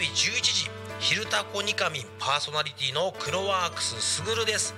[0.00, 4.74] 日11時「昼タコニカミン」パーソナリティのクロワークスすぐるです。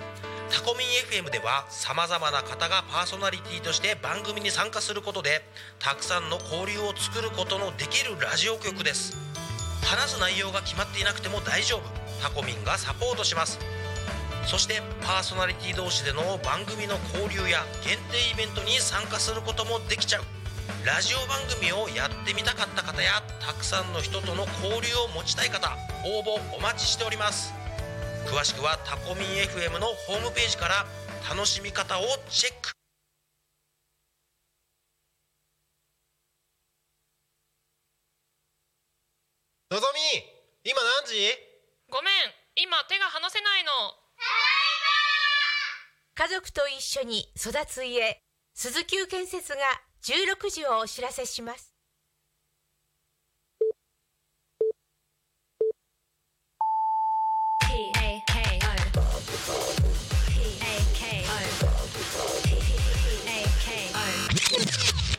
[0.51, 5.47] タコミン FM ではさまざまな方がパーソナリティとして番組に参加することで
[5.79, 9.15] たくさんの交流を作ることのできるラジオ局です。
[9.83, 11.81] 話す内容が決まっていなくても大丈夫。
[12.21, 13.59] タコミンがサポートします。
[14.45, 20.23] そしてパーソナリティ同士での番組の交流や限定イベントに参加することもできちゃう。
[20.85, 27.53] ラジオ番組をやってみたかった方やたくさんの人との交流を持ちたい方応募お待ちしております。
[28.27, 30.85] 詳しくはタコミン FM のホームページから
[31.33, 32.71] 楽しみ方をチェック。
[39.71, 41.31] のぞみ今何時？
[41.89, 42.13] ごめん
[42.61, 43.71] 今手が離せないの。
[46.15, 48.19] 家族と一緒に育つ家
[48.53, 49.59] 鈴木建設が
[50.03, 51.71] 16時をお知らせします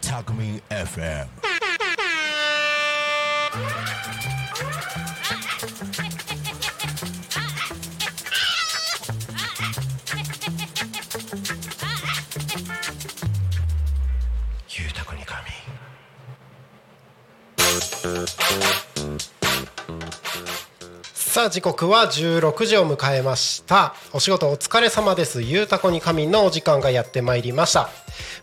[0.03, 1.54] Talkme FM.
[21.35, 23.97] さあ時刻は16時を迎えました。
[24.13, 25.43] お仕事お疲れ様です。
[25.43, 27.89] ゆうたこに仮眠のお時間がやってまいりました。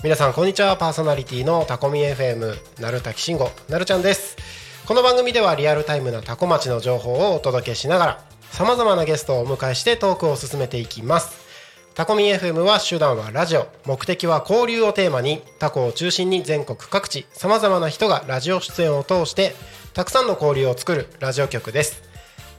[0.03, 0.75] 皆さんこんにちは。
[0.75, 4.36] パーソナリティのタコミ FM なるたきしんごなるちゃんです。
[4.86, 11.39] この番組ではリアルタイムなタコ町の情報をお届けしながらさまざまなゲストをお迎えしてトークを進めていきます。
[11.95, 13.70] タコミ FM は手段はラジオ。
[13.86, 19.53] 目的は交流をテーマにタコを中心に全国各地さまざまな人がラジオ出演を通して
[19.94, 22.11] たくさんの交流を作るラジオ局です。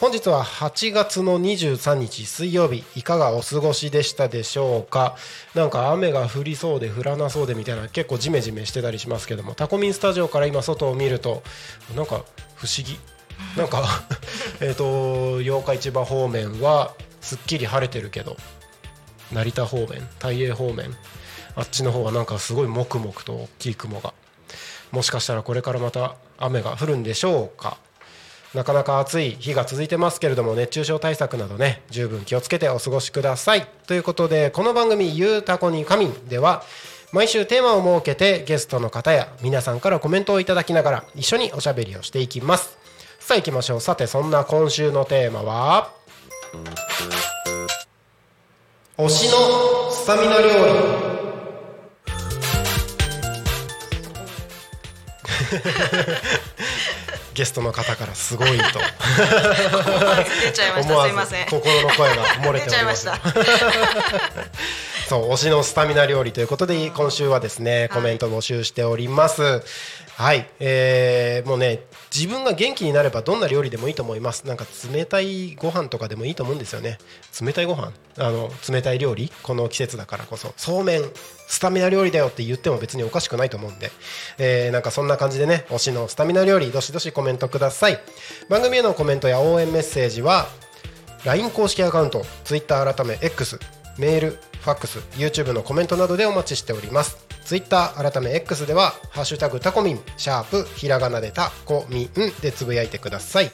[0.00, 2.84] 本日は8月の23日水曜日。
[2.96, 5.14] いかがお過ごしでしたでしょうか？
[5.54, 9.54] なんか雨が降りそうで降らなそうでみたいな結構ジメジメしてたりしますけども。
[9.54, 11.42] タコミンスタジオから今外を見ると
[11.94, 12.24] なんか
[12.54, 12.98] 不思議。
[13.58, 13.84] なんか
[14.60, 18.36] えっと八日市場方面はすっきり晴れてるけど
[19.32, 20.96] 成田方面大英方面
[21.56, 24.14] あっちの方はなんかすごいもくもくと大きい雲が。
[24.92, 27.76] もしかしたらこれからまた雨が降るんでしょうか？
[28.54, 33.66] なかなか暑い日が続いてますけれども熱中症対策などね十分気をつけてお過ごしください。
[33.86, 36.64] ということでこの番組「ゆうたこに仮眠」では
[37.12, 42.76] 毎週テーマを設けてゲストの方や皆さんからコメントをいただきながら一緒におしゃべりをしていきます。
[43.20, 43.80] さあ行きましょう。
[43.80, 45.92] さてそんな今週のテーマは
[48.98, 51.10] 推しのスタミナ料理。
[57.40, 58.54] ゲストの方からすごいと。
[60.84, 63.08] 思わず心の声が漏れております。
[63.08, 69.42] いましたそう推しのスタミナ料理ということで今週はですねコメント募集しております。
[70.14, 71.80] はい、えーもうね
[72.14, 74.46] 自分が元気になればどんな料理でもいいと思います。
[74.46, 76.98] なんか冷たいご飯とかでもいいと思うんですよね。
[77.42, 77.92] 冷たいご飯？
[78.18, 79.32] あの冷たい料理？
[79.42, 80.54] この季節だからこそ。
[80.56, 81.02] そうめん
[81.48, 83.90] スタミナ料理だよって言っても別におかしくないと思うんで、
[84.38, 87.98] えーなんかそんな感じでね推しのスタミナ料理どしどしコメントください。
[88.48, 90.46] 番組へのコメントや応援メッセージは
[91.24, 93.58] LINE 公式アカウント Twitter 改め X
[93.98, 97.18] メールファックス YouTube のコメントなどでお待ちしております。
[97.44, 103.50] Twitter 改め X では「ハッシュタグタコミン」シャープひらがなでタコミンでつぶやいてください。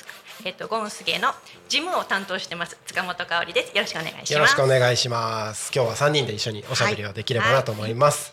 [0.44, 1.32] えっと、ゴンスゲの
[1.68, 3.76] 事務を担当してます塚本香織です。
[3.76, 4.32] よろしくお願いします。
[4.32, 5.70] よろしくお願いします。
[5.74, 8.32] 今日は3人で一緒におしゃべりをできればなと思います、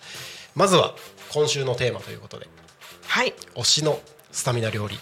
[0.55, 0.95] まずは
[1.31, 2.47] 今週のテーマということで
[3.07, 3.99] はい、推しの
[4.31, 4.99] スタミナ料理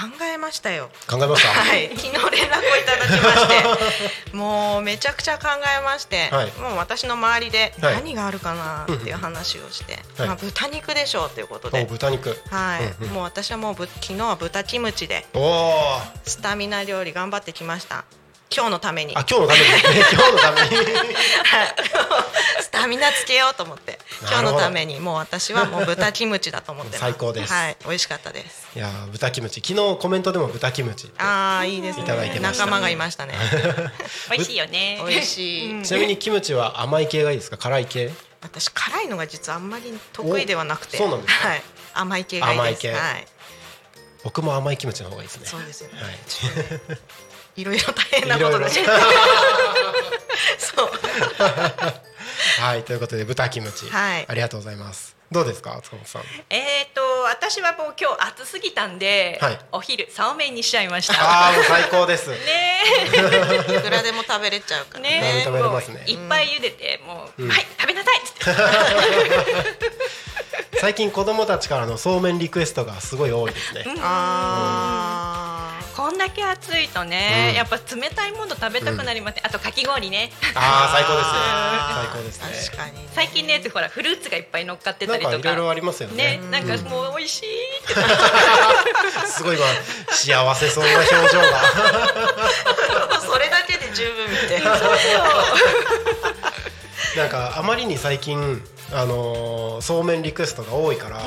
[0.00, 0.88] 考えましたよ。
[1.08, 1.48] 考えました？
[1.52, 5.48] はい、昨日連絡をいただきまして、 もうめちゃくちゃ考
[5.78, 6.52] えまして、はい。
[6.52, 7.94] もう私の周りではい。
[7.94, 10.28] 何があるかなっていう話をして、はい。
[10.28, 11.84] まあ豚肉でしょうということおで。
[11.84, 12.40] 豚肉。
[12.50, 13.14] はい、うんうん。
[13.14, 15.26] もう私はもうぶ昨日は豚キムチで。
[16.24, 18.04] スタミナ料理頑張ってきました。
[18.54, 19.12] 今日のために。
[19.12, 19.66] 今日のために。
[20.12, 20.76] 今日のために。
[22.60, 23.98] スタミナつけようと思って。
[24.22, 25.00] 今日のために。
[25.00, 27.52] もう私はもう豚キムチだと思って最高です。
[27.52, 27.76] はい。
[27.84, 28.68] 美味しかったです。
[28.76, 29.60] いやー豚キムチ。
[29.66, 31.10] 昨日コメントでも豚キムチ。
[31.18, 32.04] ああいいですね。
[32.04, 33.34] いただいてました仲間がいましたね。
[34.30, 35.02] 美味しいよね。
[35.06, 37.56] 美味しい、ちなみにキムチは甘い系がいいですか？
[37.56, 38.12] 辛い系？
[38.42, 40.96] 私辛いのが実はあんまり得意ではなくて。
[40.96, 41.48] おそうなんですか。
[41.48, 41.62] はい。
[41.94, 42.60] 甘い系がいいです。
[42.60, 42.92] 甘い系。
[42.92, 43.26] はい。
[44.24, 45.46] 僕も甘いキムチの方がいいですね。
[45.46, 46.00] そうですよね。
[46.02, 46.18] はい
[47.56, 48.98] いろいろ大変なことだしいろい
[50.58, 50.90] そう。
[52.60, 54.26] はいということで豚キムチ、はい。
[54.28, 55.16] ありがとうございます。
[55.30, 56.22] どうですか塚本さん？
[56.50, 59.58] えっと、私はもう今日暑すぎたんで、はい。
[59.72, 61.14] お昼そうめんにしちゃいました。
[61.14, 62.28] ああもう最高です。
[62.44, 65.20] ねいくらでも食べれちゃうからえ、ね。
[65.20, 66.04] ねえ、食べれますね。
[66.06, 68.42] いっぱい茹でて、もう、うんはい、食べなさいっつって。
[70.78, 75.51] 最近子供たちからのそうめんリクエストがすごい多いですね、あ
[75.96, 77.56] こんだけ暑いとね、うん。
[77.56, 79.42] やっぱ冷たいもの食べたくなりますね。
[79.44, 80.30] あとかき氷ね。
[80.54, 81.32] ああ最高ですね。
[81.34, 82.66] あ最高ですね。
[82.66, 83.08] 確かにね。
[83.12, 85.32] 最近のやつほらフルーツがいっぱい乗っかってたりとか。
[85.32, 86.38] なんかいろいろありますよね。
[86.38, 87.94] ね、なんかもう美味しいって。
[89.28, 89.66] すごい今
[90.10, 93.20] 幸せそうな表情が。
[93.20, 94.78] それだけで十分みたいな。
[97.16, 98.62] なんかあまりに最近
[98.92, 101.20] あのーそうめんリクエストが多いから、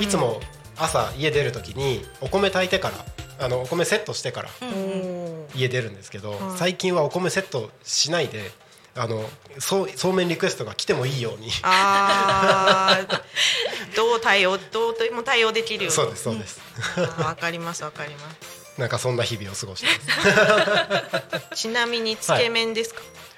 [0.00, 0.40] いつも
[0.76, 3.04] 朝家出るときにお米炊いてから
[3.42, 4.48] あのお米セットしてから
[5.54, 8.50] 家出るんですけど、最近はお米セットしないで
[8.94, 9.24] あの
[9.58, 11.48] そうそうめんリクエストが来てもいいように。
[11.62, 13.22] あー。
[13.96, 15.94] どう対応どうとも対応できるように。
[15.94, 16.60] そうですそうです、
[17.20, 18.20] わかりますわかりま
[18.78, 21.56] なんかそんな日々を過ごしてます。
[21.56, 23.31] す ちなみにつけ麺ですか、つ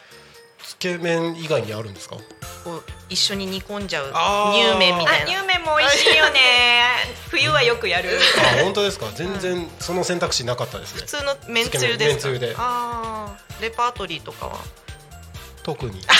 [0.84, 2.16] け麺以外にあるんですか？
[2.64, 5.26] こう一緒に煮込んじゃう乳麺みあたい、な。
[5.26, 6.40] 乳麺も美味しいよね。
[7.30, 8.18] 冬はよくやる。
[8.58, 9.06] あ本当ですか？
[9.14, 11.00] 全然その選択肢なかったですね。
[11.02, 11.98] 普通の麺つゆですか？
[11.98, 12.54] 麺麺つゆで。
[12.58, 14.58] ああレパートリーとかは？
[15.64, 16.00] 特に。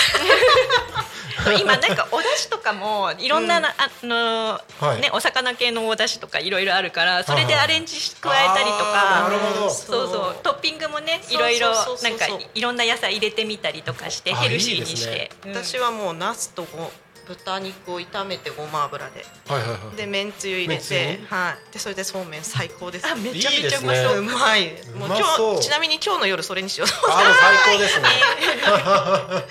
[1.59, 5.01] 今なんかお出汁とかもいろんな、あのはい。
[5.01, 9.69] ねお魚系のお出汁とかいろいろあるからそれでアレンジし加えたりとかあーなるほど。
[9.69, 10.35] そうそう。
[10.41, 11.69] トッピングもねいろいろ
[12.01, 15.31] なんかいろんな野菜入れてみたりとかしてあヘルシーにいいですねして。
[15.45, 15.63] うん。
[15.63, 16.91] 私はもうナスとご
[17.27, 19.25] 豚肉を炒めてごま油で。
[19.47, 19.95] はいはいはい。
[19.97, 21.73] で麺つゆ入れてはい。
[21.73, 23.07] でそれでそうめん最高です。
[23.07, 23.89] あめちゃいいですね。
[23.89, 24.21] めちゃう。
[24.21, 26.87] まそううまいもう今日ちなみに今日の夜それにしよう。
[26.87, 28.07] と思あもう最高ですね。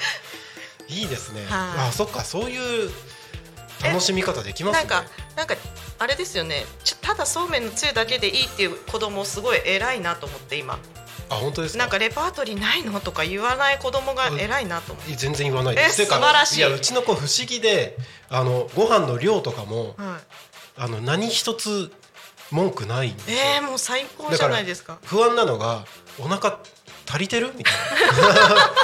[0.89, 1.45] いいですね。
[1.47, 1.89] はい。
[1.89, 2.91] あそっかそういう
[3.83, 4.89] 楽しみ方できますね。
[4.89, 5.57] なんかなんか
[5.99, 6.65] あれですよね。
[6.85, 10.79] ちょただそうめんのつゆだけでいいっていう子供すごい偉いなと思って今
[11.31, 11.79] あ本当ですか？
[11.79, 15.77] なんかレパートリーないのとか言わない子供が偉いなと思って、全然言わない。
[15.77, 16.61] です素晴らしい。
[16.61, 17.97] やうちの子不思議で
[18.29, 20.21] あのご飯の量とかもは
[20.77, 21.93] あの何一つ
[22.51, 24.99] 文句ないんえー、もう最高じゃないですか。
[25.05, 25.85] 不安なのが
[26.19, 26.59] お腹
[27.09, 27.81] 足りてるみたいな。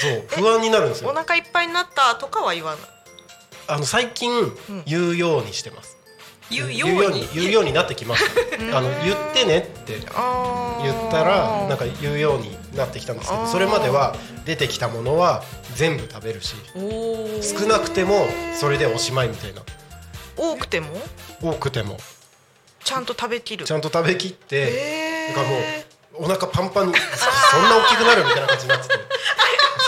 [0.00, 1.10] そう不安になるんですよ。
[1.10, 2.80] お腹いっぱいになったとかは言わない。
[3.68, 4.30] あの最近
[4.86, 5.96] 言うようにしてます、
[6.50, 7.28] 言うように。
[7.34, 8.24] 言うようになってきまし
[8.70, 14.14] たあの言ってねって言ったらなんか言うようになってきたんですけどそれまでは
[14.44, 15.42] 出てきたものは
[15.76, 16.56] 全部食べるし
[17.42, 18.26] 少なくても
[18.58, 19.62] それでおしまいみたいな。
[20.36, 20.88] 多くても？
[21.42, 21.98] 多くても。
[22.82, 23.64] ちゃんと食べきる。
[23.66, 28.94] ちゃんと食べきってなんかもうお腹パンパンにそんな大きくなるみたいな感じになってて。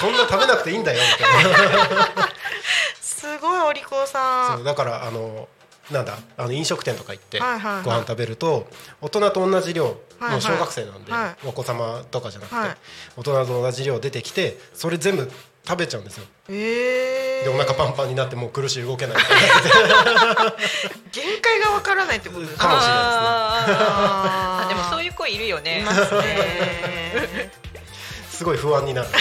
[0.00, 2.28] そんな食べなくていいんだよみたいな。
[3.00, 5.48] すごいお利口さそうんだからあの
[5.92, 8.66] なんだあの飲食店とか行ってご飯食べると
[9.00, 9.94] 大人と同じ量も
[10.38, 12.76] う小学生なんではお子様とかじゃなくてはい。
[13.16, 15.30] 大人と同じ量出てきてそれ全部
[15.66, 16.24] 食べちゃうんですよ。
[16.48, 19.16] えー、でお腹パンパンになってもう苦しい動けない。
[21.12, 25.80] 限界がわからないってことですかもしれないああでもそういう子いるよね。
[25.82, 27.52] いますね。
[28.28, 29.08] すごい不安になる。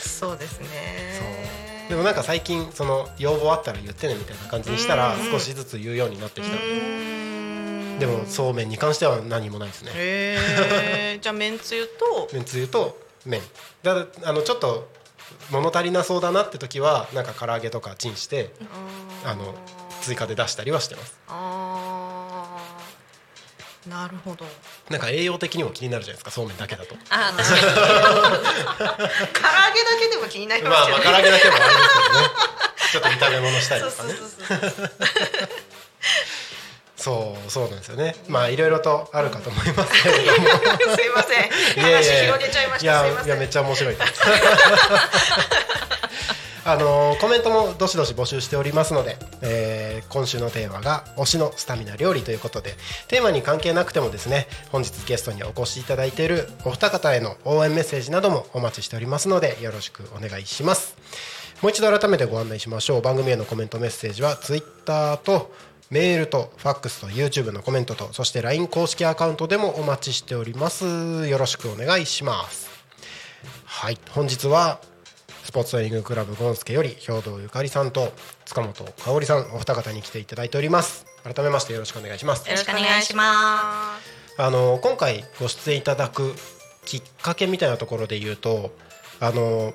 [0.00, 1.13] そうですね
[1.88, 5.30] でもなんか最近その要望あったら言ってねみたいな感じにしたらうん。
[5.30, 6.56] 少しずつ言うようになってきた。
[7.98, 9.92] でもそうめんに関しては何もないですね。
[9.94, 10.36] へ
[11.16, 12.28] え じゃあめんつゆと？
[12.32, 13.40] めんつゆと麺。
[13.82, 14.88] だあのちょっと
[15.50, 18.50] 物足りなそうだなって時はなんか唐揚げとかチンして
[19.24, 19.54] あの
[20.02, 21.18] 追加で出したりはしてます。
[21.28, 22.73] あー
[23.88, 24.46] なるほど。
[24.90, 26.94] なんか栄養的にも気になるじゃないですかそうめんだけだと。
[27.10, 29.10] あー確かに唐揚げだ
[30.00, 31.04] けでも気になりまますよね。
[31.06, 32.28] あまあ唐揚げだけもあれですけどね。
[32.92, 34.14] ちょっと炒め物したりとかね。
[36.96, 38.16] そうそうなんですよね。
[38.28, 40.48] まあいろいろとあるかと思いますけれども。
[40.96, 41.50] すいません。
[41.82, 43.02] 話広げちゃいました。
[43.04, 43.26] すいません。
[43.26, 44.12] いやめっちゃ面白いです
[46.66, 52.74] あのーコメントもどしどし募集しておりますので、えー今週のテーマが推しのスタミナ料理ということで
[53.08, 60.96] テーマに関係なくてもですね本日ゲストにお越しいただいているお二方への応援メッセージなどもお待ちしておりますのでよろしくお願いします。
[61.62, 63.02] もう一度改めてご案内しましょう。
[63.02, 65.52] 番組へのコメントメッセージは Twitter と
[65.90, 71.26] メールとファックスと YouTube のコメントとそして LINE 公式アカウントでもお待ちしております。
[71.26, 72.68] よろしくお願いします。
[73.64, 73.98] はい。
[74.10, 74.80] 本日は
[75.54, 78.12] ポーツトレーニングクラブゴンスケより兵藤ゆかりさんと
[78.44, 81.06] 塚本香織さんお二方に来ていただいております。
[81.22, 82.44] 改めましてよろしくお願いします。
[82.48, 83.96] よろしくお願いしま
[84.36, 86.34] あの今回ご出演いただく
[86.84, 88.74] きっかけみたいなところで言うと
[89.20, 89.72] あの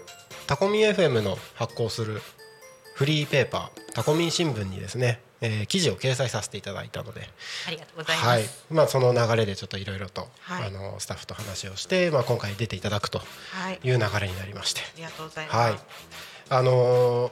[0.48, 2.22] タコミン FM の発行する
[2.96, 7.30] フリーペーパータコミン新聞にですね、えー記事を掲載させていただいたので、
[7.68, 8.44] ありがとうございます、はい。
[8.72, 10.68] まあ、その流れでちょっといろいろと、はい。
[10.68, 13.80] あのスタッフと話をして、まあ、今回出ていただくとはい。
[13.84, 15.80] いう流れになりまして、ありがとうございます、はい。
[16.50, 17.32] あのー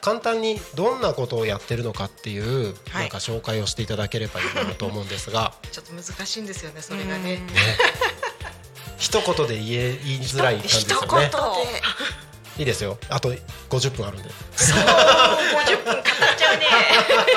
[0.00, 3.02] 簡単にどんなことをやってるのかっていう、はい。
[3.02, 5.54] なんか紹介をしていただければいいなと思うんですが。
[5.72, 7.40] ちょっと難しいんですよねそれがね。
[8.96, 11.30] 一言で言え言いづらい感じです一よね
[12.58, 12.98] いいですよ。
[13.08, 13.32] あと
[13.70, 14.28] 50分あるんで。
[14.28, 16.02] 50分
[16.48, 17.28] 語っちゃうね。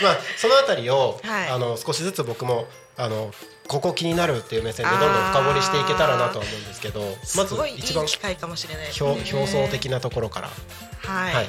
[0.02, 1.48] まあそのあたりを、はい。
[1.48, 3.32] あの少しずつ僕もあの
[3.68, 8.92] ここ気になるっていう目線でどんどん深掘りしていけたらなとは思うんですけどますずごいいい一番機会かもしれないね。
[9.00, 11.48] 表層的なところから、はい、はい。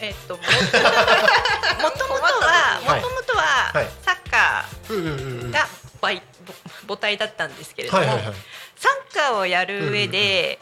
[0.00, 3.00] えっとももともとははい。
[3.00, 3.42] もともとは
[3.72, 3.88] はい。
[4.04, 5.50] サッカうんうんうんうん。
[5.50, 5.68] ーが
[6.02, 6.20] 母
[6.86, 8.34] 母体だったんですけれども、はいはいはい。
[8.76, 10.58] サッカーをやる上で、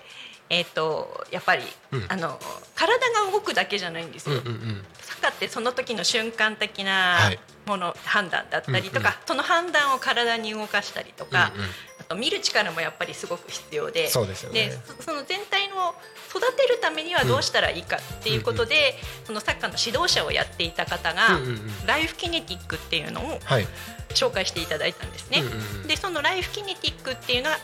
[0.53, 2.07] えっとやっぱり、うん。
[2.09, 2.39] あの
[2.75, 4.85] 体が動くだけじゃないんですよ、うんうんうん。
[5.01, 7.39] サッカーってその時の瞬間的はない。
[7.65, 11.69] もの、判断だったりとか、うんその判断を体に動かしたりとか、うんうん。
[12.01, 14.51] あと見る力もやっぱりすごく必要でそうでね。
[14.53, 15.95] でそその全体の
[16.29, 21.87] 育てるためにはどうしたらいいかっていうことで、そのサッカーの指導者をやっていた方が、うんうんうん。
[21.87, 23.67] ライフキネティックっていうのをはい。
[24.11, 25.41] 紹介していただいたんですね。
[25.41, 25.87] うんうんうん。
[25.87, 27.59] でそのライフキネティックっていうのは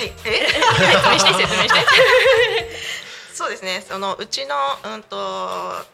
[0.00, 0.12] はい。
[0.24, 0.48] え？
[0.48, 1.80] 説明して説明して。
[3.34, 3.84] そうですね。
[3.86, 5.84] そのうちのうんと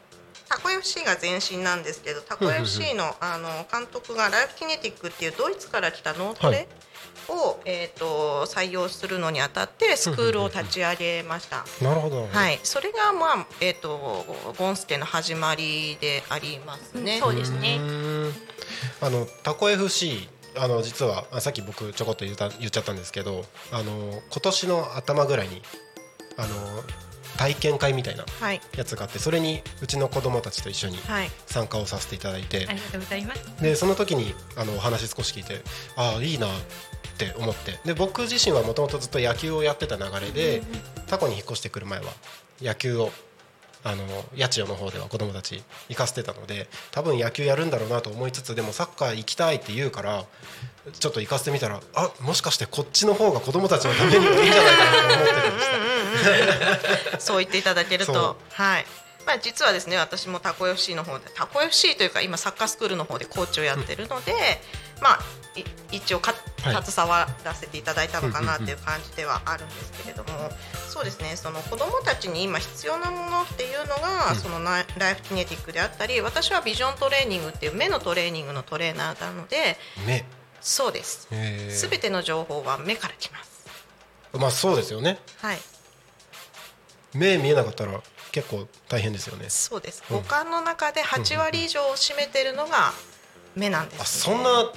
[0.48, 6.68] タコ FC が前身なんですけどタコ FC のあの監督がライフキネティックっていうドイツから来た脳トレ
[7.28, 11.64] を、えー、と採用するのにあたってスクールを立ち上げました。
[11.82, 14.24] なるほど、はい、それがまあえっ、と
[14.56, 17.18] ゴンスケの始まりでありますね。
[17.18, 17.80] そうですね。
[19.00, 23.92] あのタコ FC あの実はあさっき僕ちょこっと言った言っちゃったんですけどあの
[24.30, 25.62] 今年の頭ぐらいに
[26.36, 26.48] あの
[27.36, 28.60] 体験会みたいなはい。
[28.76, 31.30] やつがあってそれにうちの子供たちと一緒にはい。
[31.46, 33.62] 参加をさせていただいてありがとうございます。
[33.62, 35.62] でその時にあのお話少し聞いて
[35.96, 36.50] ああいいなっ
[37.18, 40.62] て思ってで僕自身はもともとずっと野球をやってた流れで
[41.06, 42.06] タコに引っ越してくる前は
[42.60, 43.10] 野球を
[43.86, 44.04] あの
[44.36, 50.24] 八千代の方では子供たち行かせてたので多分野球やるんだろうなと思いつつでもサッカー行きたいって言うから
[50.98, 55.56] ちょっと行かせてみたらあもしかしてこっちの方が子供たちのためにもいいんじゃないかなと思ってるん
[57.12, 58.36] ですそう言っていただけると。
[58.50, 58.86] はい。
[59.24, 64.32] まあ、実はですね私もタコ FC の方でタコ FC というか今サッカースクールの方でコーチをやってるので、
[65.00, 65.45] まあい
[65.92, 66.84] 一応かはい。
[66.84, 70.50] 携わらせていただいたのかなっていう感じではあるんですけれども、
[70.88, 71.36] そうですね。
[71.36, 74.36] その子どもたちに今必要なものっていうのが、うん。
[74.36, 74.84] そのライ
[75.14, 80.24] フキネティックであったり私はビジョントレーニングっていう目のトレーニングのトレーナーなので目。
[80.60, 81.28] そうです。
[81.70, 83.66] すべての情報は目からきます。
[84.32, 85.18] まあそうですよね。
[85.40, 85.58] はい。
[87.14, 88.00] 目見えなかったら
[88.32, 89.48] 結構大変ですよね。
[89.48, 90.02] そうです。
[90.10, 90.16] うん。
[90.16, 92.92] 五感の中で8割以上を占めてるのが
[93.54, 94.70] 目なんです、あそんな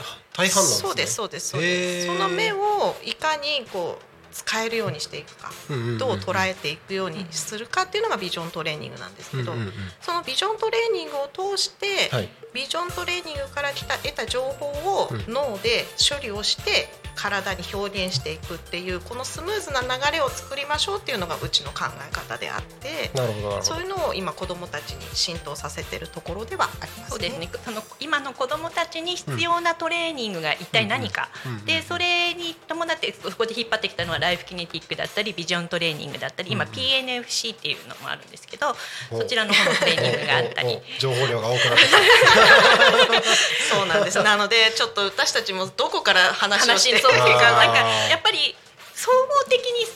[0.48, 2.08] そうですそうですそうです。
[2.08, 5.51] その目をいかにこう使えるようにしていくか、
[5.98, 9.53] どう捉えていくようにするかっていうのがビジョントレーニングなんですけど、
[10.01, 12.29] そのビジョントレーニングを通して、はい。
[12.53, 14.67] ビジョントレーニングから来た得た情報
[15.01, 23.12] をうん脳で処理をして体に表現していくっていうこのスムーズな流れを作りましょうっていうのがうちの考え方であって
[23.62, 27.05] そういうのを今子どもたちに浸透させてるところではありますね。
[27.09, 27.50] そうですね。
[27.65, 31.29] その今の子どもたちに必要なトレーニングが一体何か、
[31.65, 38.75] でそれに伴ってそこで引っ張ってきたのはライフキネティックだったりビジョントレーニングだったり今 PNFC っていうのもあるんですけど、
[39.11, 40.77] そちらの方のトレーニングがあったり。
[40.99, 41.83] 情報量が多くなって
[43.21, 44.21] き そうなんです。
[44.21, 47.77] なのでちょっと私たちもどこから話をしていうかなんか
[48.09, 48.55] やっぱり
[49.00, 49.88] 総合的に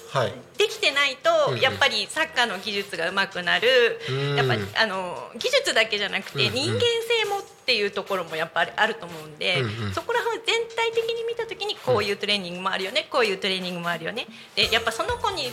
[0.58, 4.00] できてないとやっぱりサッカーの技術が上手くなる。
[4.10, 4.36] うん。
[4.38, 14.28] やっぱりあの技術だけじゃなくて人間性もっていうところもやっぱりあると思うんでそこら辺全体的に見た時にこういうトレーニングもあるよねこういうトレーニングもあるよね。
[14.56, 15.52] でやっぱその子に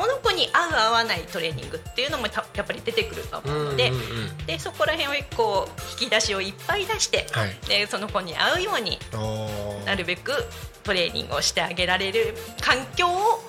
[0.00, 4.04] その子に合う合わないトレーニングっていうのもたやっぱり出てくると思うのでうんうんう
[4.42, 4.46] ん。
[4.46, 7.50] でそこら辺をこう引き出しをいっぱい出してはい。
[7.68, 8.98] でその子に合うように
[9.84, 10.32] なるべく
[10.84, 13.40] トレーニングをしてあげられる環境を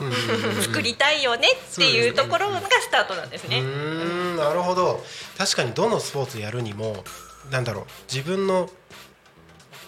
[0.61, 3.61] 作りたいよねっていうところがスタートなんですね。
[3.61, 5.01] んなるほど。
[5.37, 7.05] 確かにどのスポーツやるにも
[7.49, 8.69] なんだろう自分の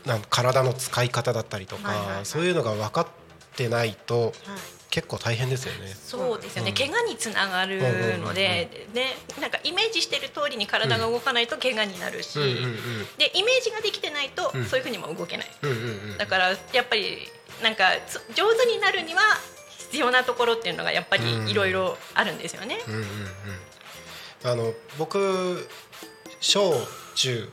[0.06, 2.26] なん体の使い方だったりとか、はいはいはい。
[2.26, 3.08] そういうのが分かっ
[3.58, 4.34] てないとはい
[4.94, 5.88] 結構大変ですよね。
[5.88, 6.76] そうですよね、うん。
[6.78, 7.82] 怪我につながる
[8.20, 9.08] ので、ね、
[9.42, 12.38] なんかイメージしてる通りに体が動かないと怪我になるし、
[13.18, 14.66] でイメージができてないとうん。
[14.66, 15.48] そういうふうにも動けない、
[16.20, 17.18] だからやっぱり
[17.64, 19.22] なんかつ上手になるには
[19.80, 22.78] 必要なところっていうのがやっぱりいろいろあるんですよね。
[22.88, 23.08] うんうんうん
[24.46, 25.68] あの僕
[26.40, 26.76] 小
[27.16, 27.50] 中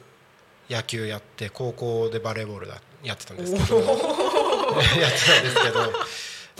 [0.68, 3.80] 野球やって高校でバレーボールだやってたんですけど。
[5.00, 5.92] やってたんですけど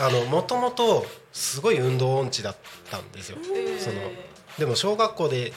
[0.01, 2.57] あのもともとすごい運動音痴だっ
[2.91, 3.39] たんですよ。
[3.79, 3.97] その
[4.59, 5.53] でも小学校で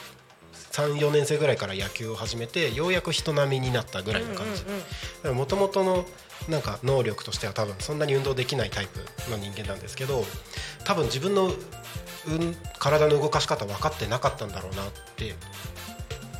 [0.72, 5.30] 34年生ぐらいから野球を始めてようやく人並みになったぐらいの感じ。
[5.30, 6.04] もともとの
[6.48, 8.98] なんか能力としては多分そんなに運動できないタイプ
[9.30, 10.24] の人間なんですけど
[10.84, 11.54] 多分自分の、うん、
[12.78, 14.86] 体の動かし方分かってなかったんだろうなっ
[15.16, 15.34] て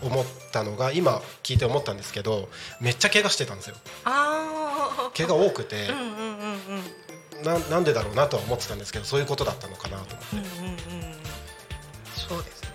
[0.02, 2.48] 思ったのが今聞いて思ったんですけど
[2.80, 3.76] めっちゃ怪我してたんですよ。
[4.04, 5.88] あ怪我多くて
[7.42, 10.58] ななんでだろうなとは思ってたんですけどそういうことだったのかなと思って。
[10.58, 10.78] うんうんうん。
[12.14, 12.68] そうですね、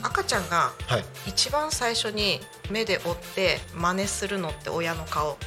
[0.00, 0.06] うん。
[0.06, 5.38] 赤ちゃんがはい、一番最初に目で追って真似するのって親の顔。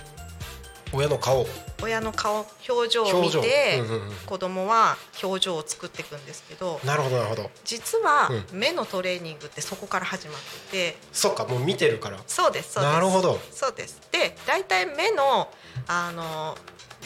[0.93, 1.45] 親の顔。
[1.83, 4.15] 親の顔表情を見て、うんうんうん。
[4.25, 7.51] 子供は表情を作っていくんですけどなるほどなるほど。
[7.65, 10.37] 実はう目のトレーニングってそこから始まっ
[10.71, 10.97] てて。
[11.11, 12.17] そっかもう見てるから。
[12.25, 12.93] そうですそうです。
[12.93, 13.39] なるほど。
[13.51, 14.01] そうです。
[14.11, 15.51] で大体目の
[15.87, 16.57] あの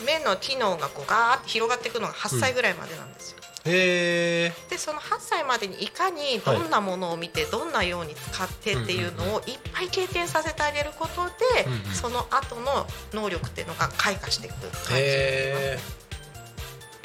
[0.05, 11.79] 目の機能がこうガーッて広がっていくのが8歳ぐらいまでなんですよ、へえでその8歳までにいかにどんなものを見てどんなように使ってっていうのをいっぱい経験させてあげることで、うんうん。
[11.93, 16.00] その後の能力っていうのが開花していく感じになります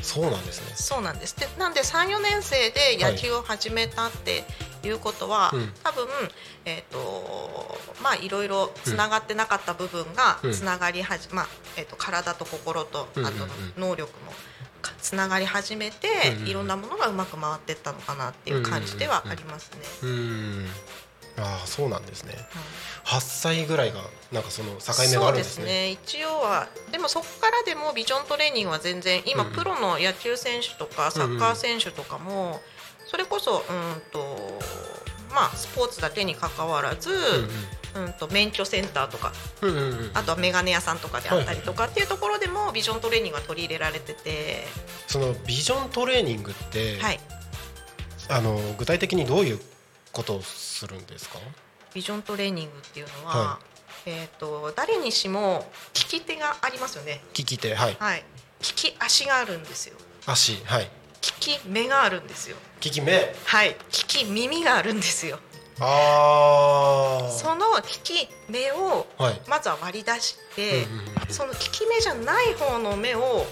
[0.07, 0.73] そうなんですね。
[0.77, 1.37] そうなんです。
[1.37, 4.45] でなんで34年生で野球を始めたって
[4.85, 5.73] いうことは、うん。
[5.83, 6.07] 多分
[6.65, 10.53] えっ、とまあいろいろつながってなかった部分がうん。
[10.53, 13.35] つながりはじ、まあえっ、と体と心とうんうんうん。
[13.35, 14.33] あとの能力も
[14.81, 19.79] かつながり始めて、うんうんいろんなものがうまく回っていったのかなっていう感じではありますね。
[21.39, 22.35] ああそうなんですね。
[23.05, 24.01] 8歳ぐらいが
[24.33, 25.65] なんかその境目があるんですね。
[25.65, 25.91] ね。
[25.91, 29.49] 一応はでもそこからでもビジョントレーニングは全然今、うん。
[29.49, 32.61] うんプロの野球選手とかサッカー選手とかも、
[33.07, 34.59] それこそうんと
[35.31, 37.11] まあスポーツだけにかかわらず、
[37.95, 39.83] うんと免許センターとかうんうんうん。
[39.83, 44.65] うんあとはメガネ屋さんとかであったりとかっていうところでもビジョントレーニングが取り入れられてて、
[45.07, 47.21] そのビジョントレーニングって、はい、
[48.29, 49.61] あの具体的にどういう
[50.17, 51.39] ことをするんですか？
[51.95, 53.59] ビジョントレーニングっていうのは、は
[54.07, 57.21] えー、と誰にしも利き手がありますよね。
[57.37, 57.97] 利き手はい。
[57.99, 58.25] はい、
[58.61, 59.97] 利き足があるんですよ。
[60.27, 60.85] 足はい。
[60.85, 60.89] 利
[61.59, 62.57] き目があるんですよ。
[62.83, 63.35] 利き目？
[63.45, 65.39] はい、利き耳があるんですよ。
[65.79, 69.07] あその利き目を
[69.47, 70.87] まずは割り出して、
[71.29, 73.45] その利き目じゃない方の目を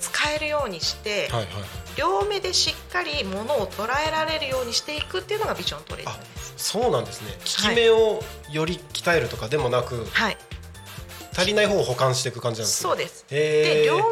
[0.00, 1.46] 使えるようにして、はい
[1.96, 6.54] 両目でしっかりものを捉えられるようにしていくっていうのがビジョントレーニングです。
[6.56, 7.32] そうなんですね。
[7.68, 10.36] 利き目をより鍛えるとかでもなく、はい、
[11.36, 12.88] 足りない方を補完していく感じなんですね。
[12.90, 13.26] そうです。
[13.28, 14.06] で両目で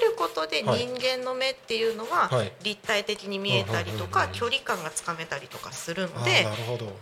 [0.00, 0.86] 見ることではい。
[0.86, 2.52] 人間の目っていうのははい。
[2.62, 6.92] 立体的に見えたりとか距離感がつかめたりとかするのでなるほど。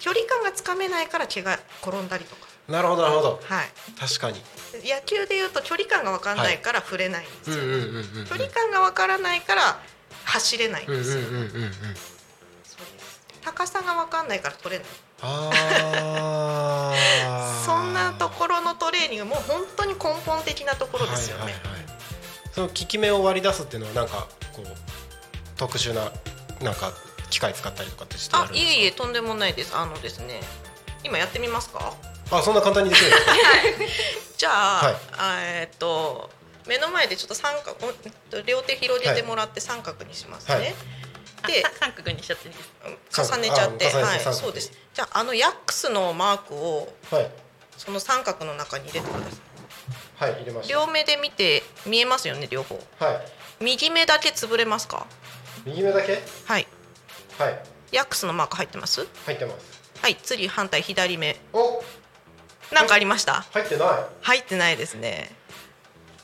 [0.00, 3.40] 距離感がつかめないから毛が転んだりとか、なるほどなるほど。
[3.44, 3.66] はい、
[3.98, 4.42] 確かに。
[4.84, 7.56] 野球でいうと距離感が分かんないから触れないんですよ、
[8.28, 9.80] 距離感が分からないから
[10.24, 11.22] 走れないんですよ、
[13.42, 14.88] 高さが分かんないから取れない。
[15.22, 15.50] あ
[16.92, 21.44] あ そんなところのトレレーニングもう本当に根本的なところですよね。
[21.44, 21.84] はいはいはい、
[22.54, 24.66] その効き目を割り出すっていうのはなんかこう
[25.56, 26.10] 特殊な
[26.60, 26.92] なんか
[27.30, 29.74] 機械使ったりとかってしてあいえいえとんでもないです。
[29.76, 30.40] あのですね
[31.04, 31.94] 今やってみますか？
[32.30, 33.32] あそんな簡単にできるんですか？
[34.36, 34.94] じゃあ,、はい。
[35.18, 36.30] あえっと
[36.66, 40.64] 目の前でちょっと三角おえっと両手広げてもらって三角にしますね、はい。
[40.64, 40.72] で
[41.80, 42.50] 三角にしちゃって。
[43.12, 43.86] 重ねちゃって。
[43.86, 44.20] はい。
[44.20, 44.72] そうです。
[44.92, 47.30] じゃああのヤックスのマークをはい。
[47.76, 49.30] その三角の中に入れてください。
[50.16, 52.74] はい入れました両目で見て見えますよね両方。
[52.98, 53.64] はい。
[53.64, 55.06] 右目だけ潰れますか？
[55.64, 56.22] 右目だけ？
[56.46, 56.66] はい。
[57.38, 57.62] はい。
[57.92, 59.06] ヤックスのマーク入ってます？
[59.26, 59.76] 入ってます。
[60.02, 61.36] はい次反対左目。
[61.52, 61.82] お
[62.72, 63.44] なんかありました？
[63.52, 63.88] 入ってない。
[64.22, 65.30] 入ってないですね。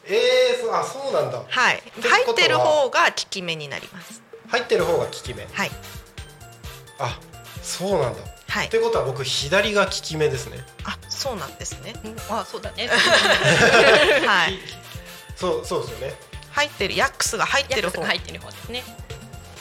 [0.05, 1.43] えー、そあそうなんだ。
[1.49, 1.83] はい。
[2.03, 4.21] 入ってる方が効き目になります。
[4.49, 5.47] 入ってる方が効き目。
[5.53, 5.71] はい。
[6.99, 7.19] あ
[7.63, 8.21] そうなんだ。
[8.49, 8.69] はい。
[8.69, 10.65] ということは僕左が効き目ですね。
[10.85, 11.95] あそうなんですね。
[12.05, 12.89] うんあそうだね。
[14.27, 14.59] はい。
[15.37, 16.15] そうそうですよね。
[16.51, 17.89] 入ってるヤックスが入ってる方。
[17.89, 18.85] ヤックスが入ってる方ですね。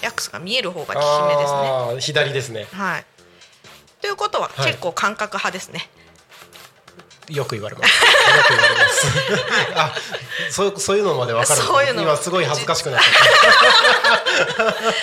[0.02, 2.02] ヤックスが見える方が効き目ですね。
[2.02, 2.68] 左ですね。
[2.74, 3.06] はい。
[4.02, 4.72] ということははい。
[4.72, 5.88] 結構感覚派ですね、
[7.32, 8.04] よく言われます。
[8.04, 8.10] よ
[8.44, 9.08] く言われます。
[9.76, 9.94] あ、
[10.52, 11.62] そうそういうのまでわかる。
[11.62, 13.12] そういうの今すごい恥ずかしくなっちゃっ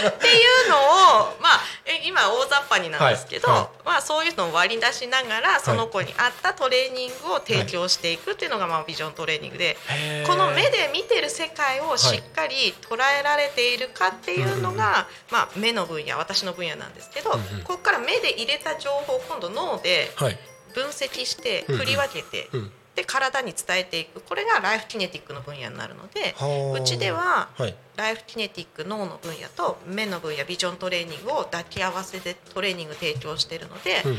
[0.10, 0.30] ってい
[0.66, 20.26] うのをまあえ今大雑把になんですけど、はいはまあそういうのを割り出しながらその子に合ったトレーニングを提供していくっていうのがまあビジョントレーニングで、へーこの目で見てる世界をしっかり捉えられているかっていうのが、まあ目の分野私の分野なんですけど、ここから目で入れた情報を今度脳でた。
[20.26, 20.38] はい。
[20.74, 21.80] 分析してうんうん。
[21.80, 22.70] 振り分けて、うん。
[22.94, 24.20] で体に伝えていく。
[24.20, 26.80] これがライフキネティックの分野になるのではあ。
[26.80, 27.74] うちでははい。
[27.96, 34.18] ライフキネティック脳の分野と目の分野ビジョントレーニングを抱き合わせでトレーニング提供しているので、うんうん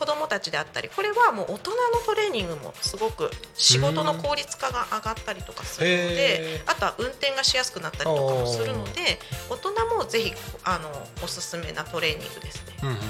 [0.00, 9.18] 子どもたちであったりこれはもう大人のトレーニングもすごく仕事の効率化が上がったりとかするのへでーあとは運転がしやすくなったりとかもするので
[9.50, 10.32] 大人もぜひ
[10.64, 10.88] あの
[11.22, 12.76] おすすめなトレーニングですね。
[12.82, 13.00] うんうんうん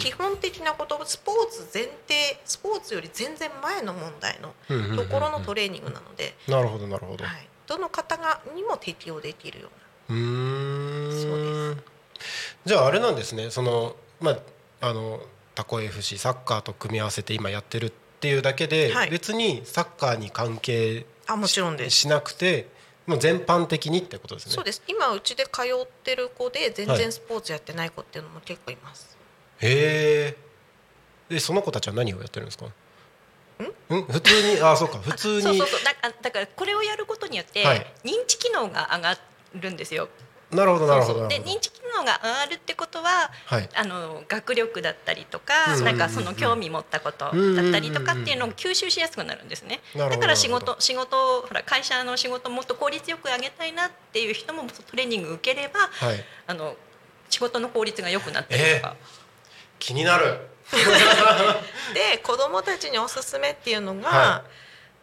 [0.00, 7.24] 基本的なことスポーツ前提スポーツより全然前の問題のところのトレーニングなので、なるほどなるほど。
[7.24, 9.68] はい、どの方がにも適用できるよ
[10.08, 10.18] うな。
[10.18, 11.22] うーん。
[11.22, 11.82] そうで
[12.64, 13.50] じゃああれなんですね。
[13.50, 14.38] そのまあ
[14.80, 15.20] あの
[15.54, 19.10] タコ FC サッカーと組み合わせて今やってるっていうだけで、はい。
[19.10, 21.96] 別にサッカーに関係あもちろんです。
[21.96, 22.68] しなくて、
[23.06, 24.52] もう全般的にってことですね。
[24.52, 24.82] そうです。
[24.86, 29.09] 今うちで通ってる子で全然スポーツやってない子っていうのも結構います、
[29.62, 30.34] へ
[31.30, 31.34] え。
[31.34, 32.66] でその子たちは何をやってるんですか？
[32.66, 32.70] ん？
[34.04, 35.42] 普通にあそうか普通に。
[35.42, 39.18] そうそうそうだあだからこれをやることによってはい認知機能が上が
[39.54, 40.08] るんですよ。
[40.50, 41.52] なるほどなるほどでなるほど。
[41.56, 43.68] 認知機能が上がるってことははい。
[43.74, 47.34] あの学力だったりとか、うんなんかその興味持ったことだっ
[47.70, 49.78] たりとかっていうのを吸収しやすくなるんですね。
[49.94, 56.24] だから仕事仕事ほら会社の仕事もっと効率よく上げたいなっていう人もトレーニング受ければはい。
[56.48, 56.74] あの
[57.28, 58.96] 仕事の効率が良くなったりとか。
[59.80, 60.38] 気になる。
[61.94, 64.44] で子どもたちにおすすめっていうのが、は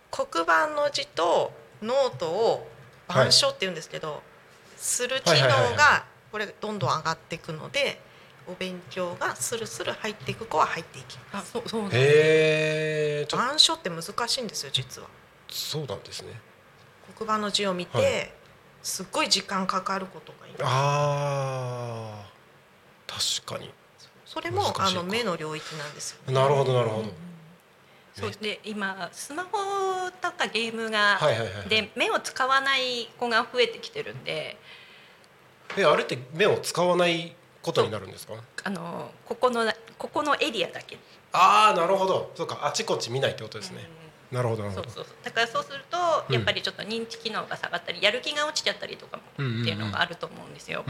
[0.09, 2.67] 黒板の字とノートを
[3.09, 4.23] 板書っていうんですけど、
[4.77, 6.05] する機能がはいはいはい。
[6.31, 7.99] これどんどん上がっていくので
[8.47, 15.07] お勉強がスルスル入っていく子は入っていきまあそうそう板書って難しいんですよ実は。
[15.49, 16.39] そうなんですね。
[17.17, 18.31] 黒板の字を見て、はい。
[18.83, 22.25] すっごい時間かかることがいるああ。
[23.07, 23.73] 確かに。
[24.37, 26.33] それもあの目の領域なんですよね。
[26.35, 27.09] なるほどなるほど。
[28.13, 31.69] そうで今スマホとかゲームが、はいはいはいはい。
[31.69, 34.55] で目を使わない子が増えてきてるんで。
[35.75, 38.35] えあれって目を使わないことになるんですか？
[38.63, 40.99] あのここのここのエリアだけ、
[41.33, 42.31] ああなるほど。
[42.35, 42.59] そうか。
[42.61, 43.77] あちこち見ないってことですね。
[43.77, 44.63] なるほどなるほど。
[44.71, 45.05] そうそうそう。
[45.23, 46.35] だからそうするとうん。
[46.35, 50.83] やっぱりちょっと認知機能が下がったりやる気が落ちちゃったりとかもっていうのがあると思うんですよ、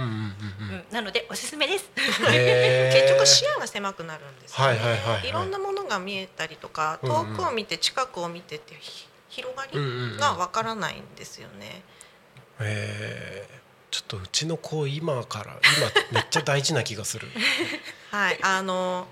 [0.91, 1.89] なのでおすすめです。
[1.95, 5.30] 結局視野が狭くなるんですよね、はいはいはいはい。
[5.30, 11.84] いろんなものが見えたりとか遠くを見て近くを見てっていうひ広がりがわからないんですよね。
[12.60, 13.58] へえ。
[13.91, 15.58] ちょっとうちの子今から
[16.12, 17.28] 今めっちゃ大事な気がする。
[18.12, 19.08] はい、あの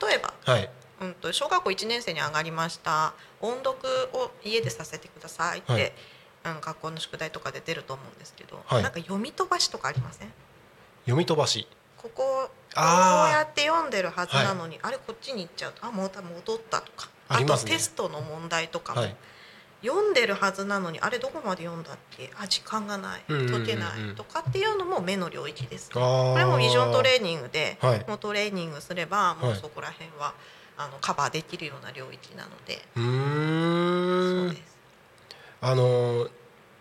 [0.00, 3.14] 例えば、はいうん、と小学校1年生に上がりました。
[3.40, 3.76] 音読
[4.14, 5.92] を家でさせてくださいって、はい。
[6.46, 8.82] うん、学校の宿題とかで出ると思うんですけど、はい。
[8.82, 10.32] なんか読み飛ばしとかありません？
[11.04, 11.66] 読み飛ばし。
[11.96, 17.08] こここうやって読んでるはずなのに、あれこっちに行っちゃうとあまた戻ったとか。
[17.28, 19.16] あとテストの問題とかも、はい。
[19.82, 22.30] 読んでるはずなのにあれどこまで読んだっけ？
[22.38, 23.22] あ時間がない。
[23.28, 26.32] 解けないとかっていうのも目の領域です、あー。
[26.32, 28.04] これもビジョントレーニングで、はい。
[28.08, 29.58] もうトレーニングすればもうはい。
[29.58, 30.32] そこら辺は
[30.78, 34.48] あのカバーできるような領域なので、うーん。
[34.48, 34.76] そうです。
[35.60, 36.28] あの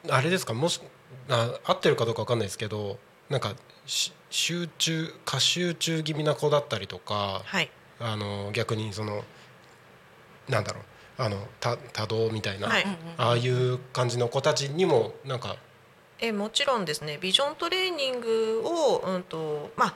[0.09, 0.53] あれですか？
[0.53, 0.81] もし
[1.29, 2.97] あ合ってるかどうかわかんないですけど
[3.29, 3.55] なんか
[3.85, 7.69] し集中過集中気味な子だったりとかはい。
[7.99, 9.23] あの逆にその
[10.49, 10.83] なんだろう
[11.17, 12.85] あの多多動みたいな、はい。
[13.17, 15.55] ああいう感じの子たちにもなんか
[16.19, 17.17] えもちろんですね。
[17.19, 19.95] ビジョントレーニングを、うんとまあ、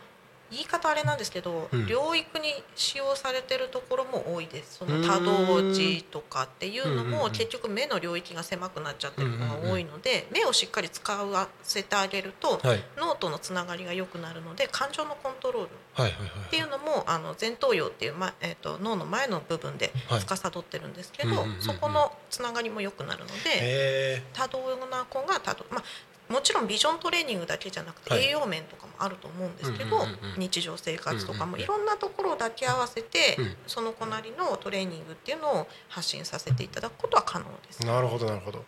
[0.51, 1.85] 言い方あれなんですけど、うん。
[1.85, 4.77] 療育に使用されてるところも多いです。
[4.79, 12.83] そうの多動児とかっていうのも結局目の領域が狭くなっちゃってるのが多いので目をしっかり使わせてあげるとはい。
[12.97, 20.19] 脳とのつながりが良くなるので感情のコントロールっていうのもあの前頭葉っていう、まえー、と脳の前の部分ではい。
[20.21, 23.33] 司ってるんですけど、そこのつながりも良くなるので。
[23.45, 25.83] へ多動な子が多動まあ
[26.29, 28.25] もちろんビジョントレーニングだけじゃなくてはい。
[28.25, 30.05] 栄養面とかもあると思うんですけど、
[30.37, 33.55] 日常生活とかもいろんなところを抱き合わせて、うん。
[33.67, 37.79] その子なりのトレーニングっていうのを発信させていただくことは可能です。
[37.83, 38.63] えなるほどなるほど。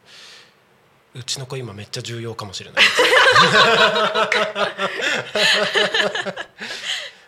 [1.14, 2.84] うちの子今めっちゃ重要かもしれない。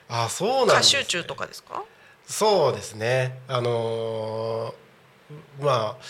[0.10, 1.84] あそうなんね、集中とかですか？
[2.26, 3.39] そうですね。
[3.48, 6.04] あのーまあ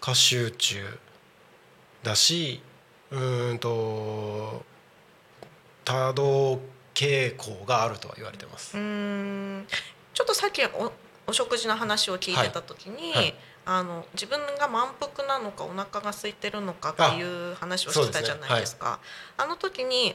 [0.00, 0.98] 過集中
[2.02, 2.60] だし
[3.10, 4.64] うーんと
[5.84, 6.60] 多動
[6.94, 8.76] 傾向があるとは言われてます。
[8.76, 9.66] うーん。
[10.14, 10.92] ちょっとさっきお
[11.28, 13.34] お食事の話を聞いてた時に、はいはい。
[13.68, 19.00] あの自分が満腹なのかお腹が空いてるのかっていう話をしてたじゃないですか。
[19.36, 20.14] あの時に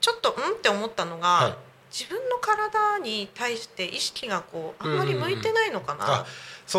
[0.00, 1.54] ちょっとうんって思ったのが、はい。
[1.90, 6.26] 自分の体に対して意識がこうあんまり向いてないのかな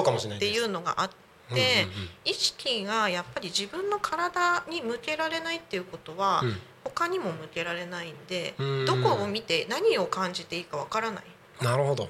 [0.02, 0.50] うかもしれないです。
[0.52, 1.16] っていうのがあって、
[1.52, 6.58] うんうん意識がやっぱり自分の体に向けられないっていうことは、うん。
[6.84, 8.86] 他にも向けられないんで、うん。
[8.86, 11.24] どこを見て何を感じていいかわからない。
[11.62, 12.08] なるほど。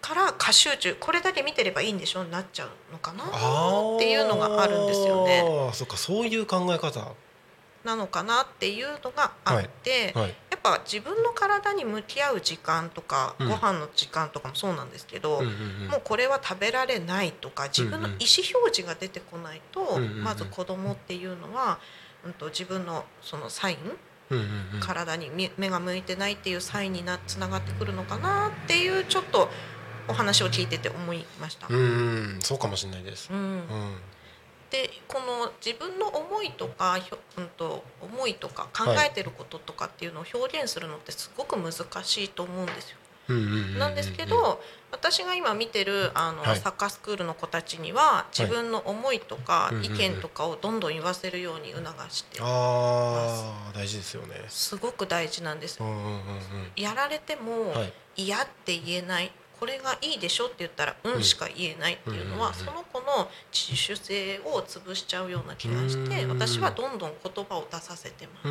[0.00, 2.22] から過集中これだけ見てればいいんでしょ？
[2.22, 3.24] になっちゃうのかな？
[3.24, 5.42] っていうのがあるんですよね。
[5.72, 7.12] そっかそういう考え方
[7.86, 10.34] なのかなっていうのがあって、はい。
[10.50, 13.48] やっぱ自分の体に向き合う時間とか、うん。
[13.48, 15.52] ご飯の時間とかもそうなんですけど、うんうん
[15.84, 15.88] うん。
[15.88, 18.16] もうこれは食べられないとか自分の意思
[18.60, 20.24] 表示が出てこないと、うんうんうん。
[20.24, 21.78] まず子供っていうのは、
[22.24, 23.76] うん、と自分のそのサイン、
[24.30, 24.44] うんうん
[24.74, 24.80] うん。
[24.80, 29.48] 体に目目が向いてないっていうサインになつながってくるのかなっていうちょっと
[30.08, 31.68] お話を聞いてて思いました。
[31.70, 31.82] うんう
[32.38, 32.38] ん。
[32.42, 33.30] そうかもしれないです。
[33.32, 33.38] うん。
[33.38, 33.96] うん
[34.70, 41.72] でこの自分の思いとか、ひょうん、と思いとか考えてることとかっていうのを表現するのってすごく難
[42.04, 42.96] しいと思うんですよ。
[43.78, 46.56] なんですけど私が今見てるあの、はい。
[46.56, 54.44] サッカースクールの子たちには自分の思いとか意見とかをどんどん言わせるように促して大事ですよね。
[54.48, 55.80] すごく大事なんです
[56.76, 57.72] やられても
[58.16, 66.30] 嫌って言えないこれがいいでしょって言ったら「うん」しか言えないっていうのはその子の自主性を潰しちゃうような気がしてうん。
[66.30, 68.48] 私はどんどん言葉を出させてます。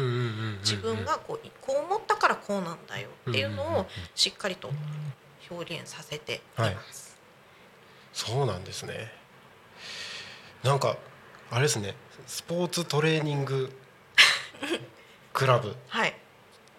[0.61, 4.71] 自分がこうこう思ったからこうなんだよっていうのをしっかりと
[5.49, 7.17] 表現させています。
[8.13, 9.11] そうなんですね。
[10.63, 10.97] なんか
[11.51, 11.95] あれですね。
[12.25, 13.71] スポーツトレーニング
[15.33, 16.15] クラブ はい。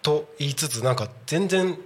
[0.01, 1.79] と言いつつなんか全然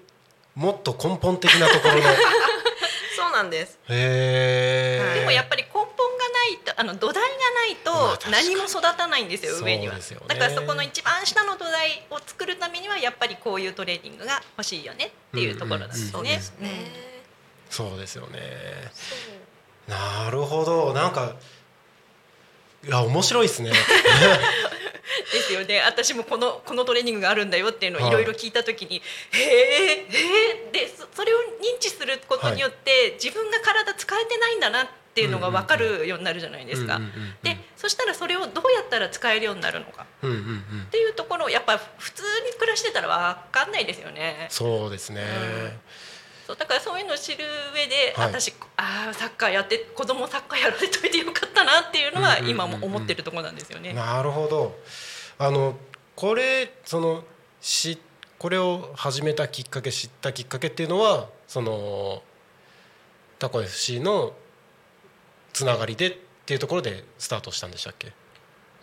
[0.55, 2.01] もっと根本的なところの。
[3.15, 3.79] そうなんです。
[3.87, 9.93] へえでもやっぱり根本がないとあの土台がないと何も育たないんですよ、上には。
[9.93, 10.25] そうですよね。
[10.27, 16.11] だからそこの一番下の土台を作るためにはやっぱりこういうトレーニングが欲しいよねっていうところなんですね。
[16.11, 16.53] そうです。
[16.59, 16.91] ね。
[17.69, 18.91] そうですよね。
[19.87, 20.93] なるほど。
[20.93, 21.35] なんか
[22.83, 23.71] いや面白いですね
[25.31, 25.63] ですよ。
[25.65, 28.11] ね私もこのこのトレーニングがあるんだよっていうのをい。
[28.11, 30.07] ろいろ聞いた時に、へえへ
[30.67, 36.97] えでそそれを認知することによって、自分が体使えてないんだなっていうのが分かるようになるじゃないですか。
[36.97, 37.35] うんうんうんうん。
[37.43, 40.05] でそしたらそれをどうやったら使えるようになるのか。
[40.21, 40.85] うんうんうん。
[40.87, 44.47] っていうところをやっぱ普通に暮らしてたら分かんないですよね。
[44.49, 45.23] そうですね、
[46.47, 48.27] そうだからそういうのを知る上で、はい。
[48.27, 53.93] 私ああサッカーやって子供サッカーやられといてよかったなっていうのはうんうんうんうん今も思ってるところなんですよね。
[53.93, 54.79] なるほど
[55.43, 55.75] あの
[56.15, 57.23] これその
[57.61, 57.97] し
[58.37, 62.21] これを始めたきっかけ知ったきっかけっていうのはその
[63.39, 64.33] タコ FC の
[65.51, 68.13] つながりでっていうところでスタートしたんでしたっけ？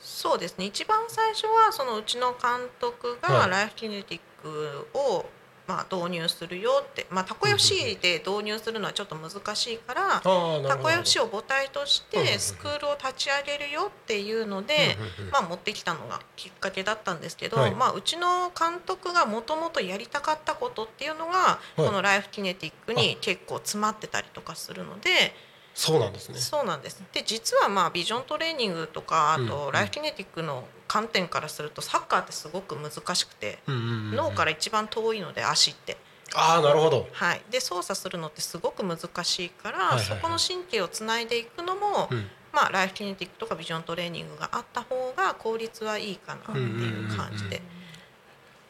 [0.00, 0.64] そうですね。
[0.64, 5.26] 一番最初はそのうちの監督はいがライフキネティックを
[5.68, 10.68] まあ、導入するよって、まあ、タコ FC で導入するのはちょっと難しいから、あーなるほど。
[10.68, 14.96] タコ FC を母体としてスクールを立ち上げるよっていうので、
[15.30, 17.74] まあ、持ってきたのがきっかけだったんですけど、はい。
[17.74, 21.82] まあ、うちの監督がもともとやりたかったことっていうのが、い。
[21.82, 25.34] このライフキネティックに結構詰まってたりとかするので。
[25.74, 26.38] そうなんですね。
[26.38, 27.02] そうなんです。
[27.12, 35.96] で実はまあビジョントレーニングとかあうんとライフキネティックの観点からするとサッカーってすごく難しくて脳から一番遠いので足って。
[36.34, 37.08] ああなるほど。
[37.12, 40.04] はい、で操作するのってすごく難しいから、はいはいはい。
[40.04, 42.28] そこの神経をつないでいくのも、うん。
[42.52, 47.62] まあ、ライフキネティックとかビジョントレーニングがあった方が効率はいいかなっていう感じで。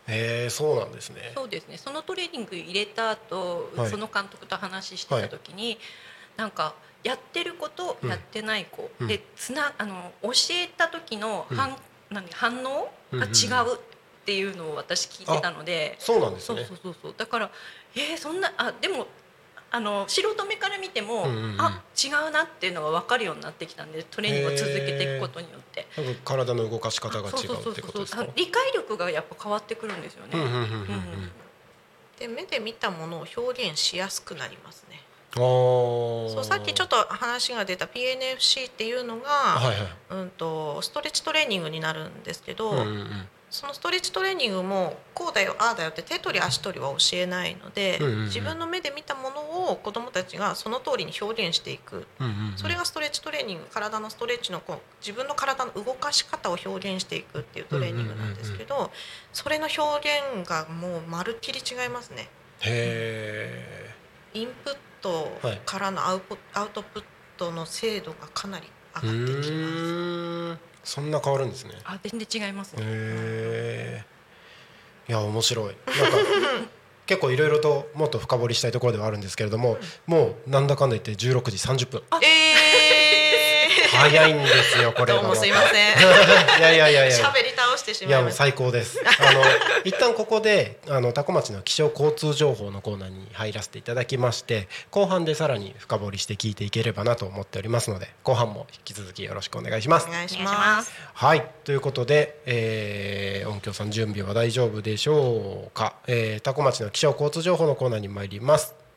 [0.08, 1.32] へえそうなんですね。
[1.34, 1.76] そうですね。
[1.78, 3.90] そのトレーニング入れた後、はい。
[3.90, 5.78] その監督と話してた時に、
[6.36, 9.06] なんかやってる子とやってない子、うん。
[9.06, 11.76] でつなあの教えた時の反,、
[12.10, 12.90] 何反応？
[13.12, 13.78] うんが違うっ
[14.26, 16.64] ていうのを私聞いてたので、そうなんですね。
[16.64, 17.14] そうそうそうそう。
[17.16, 17.50] だから
[17.94, 19.06] えー、そんなあでも
[19.70, 21.60] あの素人目から見ても、うんうんうん。
[21.60, 25.86] あ違うなっていうのが分かるようになってきたんでトレーニングを続けていくことによって。
[26.24, 30.34] 体の動かし方が違そうそううってそうそうことですかあ理解力がやっぱ変わってくるんですよね。
[32.18, 34.84] で目で見たものを表現しやすくなります
[35.34, 40.22] そうさっきちょっと話が出た PNFC っていうのが、はいはい。
[40.22, 43.28] うん、とストレッチトレーニングになるんですけど、うんうんうん。
[43.50, 52.06] そのストレッチトレーニングもこうだよああだよって手取り足取りは教えないので、うんうんうん自分の目で見たものを子どもたちがその通りに表現していく。
[52.20, 52.56] うんうんうん。
[52.56, 58.90] それがストレッチトレーニング体のストレッチのこう自分の体の動かし方を表現していくっていうトレーニングなんですけど、
[59.32, 62.28] それの表現がもうまるっきり違いますね。
[62.60, 63.94] へ
[64.34, 65.30] インプット
[65.66, 67.04] からのアウポ、アウトプッ
[67.36, 68.66] トの精度がかなり
[69.02, 70.92] 上がってきます。
[70.92, 71.10] そん。
[71.10, 72.82] な変わるんですねあ全然違いますね。
[72.82, 74.04] へえ
[75.08, 75.64] いや面白い。
[75.66, 75.78] なんか
[77.06, 82.02] 結構いろいろともっと深掘りしたいところではあるんですけれども、もうなんだかんだ言って16時30分。
[82.22, 82.67] え
[83.90, 85.98] 早いんですよこー、れがどうもすいません。
[86.58, 88.38] いやいやいやいや喋り倒してしまいました。
[88.38, 89.00] 最高です。
[89.20, 89.42] あの
[89.84, 100.12] 一旦ここであの多古町の気象交通情報のコーナーに入らせていただきまして後半でさらに深掘りして聞いていければなと思っておりますので後半も引き続きよろしくお願いしますお。
[100.12, 100.52] 願いしま。
[100.52, 100.92] ますす。
[101.14, 108.87] はいということで、えー音響さん準備は大丈夫でしょうか、えー、多古町の気象交通情報のコーナーに参ります。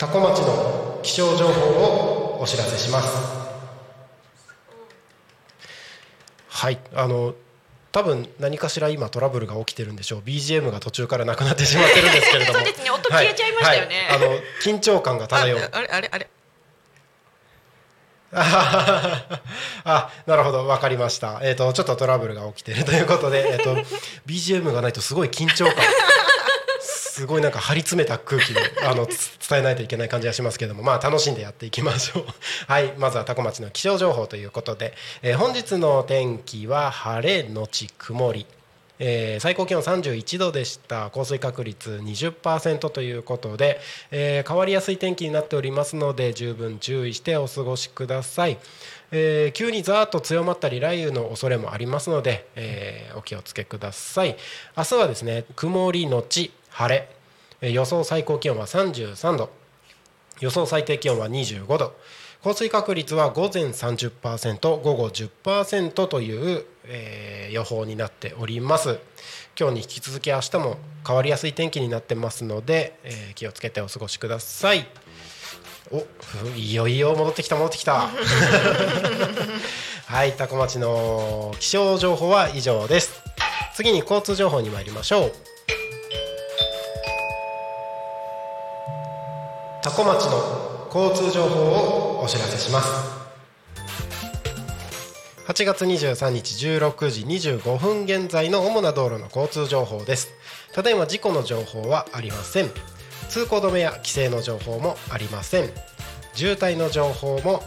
[0.00, 3.38] 多古町の気象情報をお知らせします。
[6.48, 7.34] はい、あの
[7.92, 10.20] 多分何かしら今トラブルが起きてるんでしょう。
[10.20, 15.68] BGM が途中からなくなってしまってるんですけれども、 そうですね音消えちゃいましたよねはいはいあの緊張感があ漂う。
[15.70, 16.30] あれあれあれ。
[18.32, 21.40] あ、なるほど、わかりました。
[21.42, 23.76] えっ、と、ちょっとトラブルが起きてるということで、えっ、と、
[24.24, 25.74] BGM がないとすごい緊張感。
[27.20, 32.24] すごいなんか張り詰めた空気で あのつ伝えないといけない感じがしますけどもまあ楽しんでやっていきましょう。
[32.66, 32.94] はい。
[32.96, 38.46] まずは多古町の気象情報ということで、えー本日の天気は晴れのち曇り。
[38.98, 41.10] えー最高気温31度でした。
[41.10, 43.80] 降水確率20%ということで、
[44.10, 48.56] えー変わりやすい天気になっておりますので十分注意してお過ごしください、
[49.12, 54.36] えー急にざーっと強まったり雷雨の恐れもありますので、えーお気をつけください。
[54.74, 57.08] 明日はですね曇りのち晴れ、
[57.60, 59.50] えー予想最高気温は33度
[60.40, 61.94] 予想最低気温は25度
[62.42, 69.00] 降水確率は午前30%午後10%という、えー予報になっております。
[69.58, 74.86] 今日に引き続き明日も変わりやすい天気になってますので、えー気をつけてお過ごしください。
[75.90, 76.06] お
[76.56, 78.08] いよいよ戻ってきた戻ってきた。
[80.06, 83.20] はい多古町の気象情報は以上です。
[83.74, 85.32] 次に交通情報に参りましょう
[89.90, 92.88] 多古町の交通情報をお知らせします。
[95.48, 100.28] 8月23日16時25分現在の主な道路の交通情報です。
[100.72, 102.70] ただいま事故の情報はありません。
[103.28, 105.70] 通行止めや規制の情報もありません。
[106.34, 107.64] 渋滞の情報も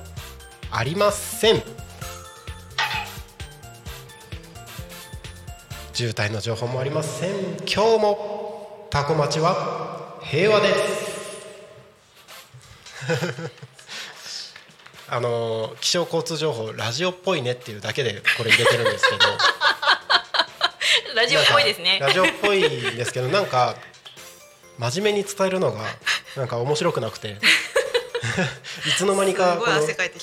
[0.71, 1.62] ありません。
[5.91, 7.31] 渋滞の情報もありません。
[7.59, 11.12] 今日もタコ町は平和です。
[15.09, 19.25] あのー気象交通情報ラジオっぽいねっていうだけでこれ入れてるんですけど。
[21.15, 21.99] ラジオっぽいですね。
[22.01, 23.75] ラジオっぽいんですけどなんか
[24.80, 25.82] 真面目に伝えるのが
[26.36, 27.38] なんか面白くなくて
[28.97, 29.57] つの間にか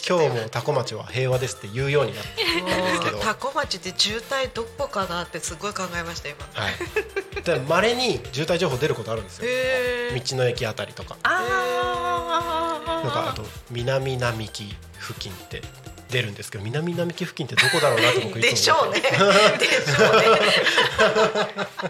[0.09, 6.38] 今日もタコ町は平和ですって言うようになってるんですけど、 タコ町で渋滞どこかなってすごい考えました今。
[6.53, 7.42] はい。
[7.42, 9.44] で稀に渋滞情報出ることあるんですよ。
[9.46, 15.62] へ道の駅あたりとか、ああなんかあと南並木付近って
[16.09, 19.01] 出るんですけど、南並木付近ってどこだろうなと僕いでつも思って。
[19.01, 19.59] しょうね。
[19.59, 20.26] でしょうね。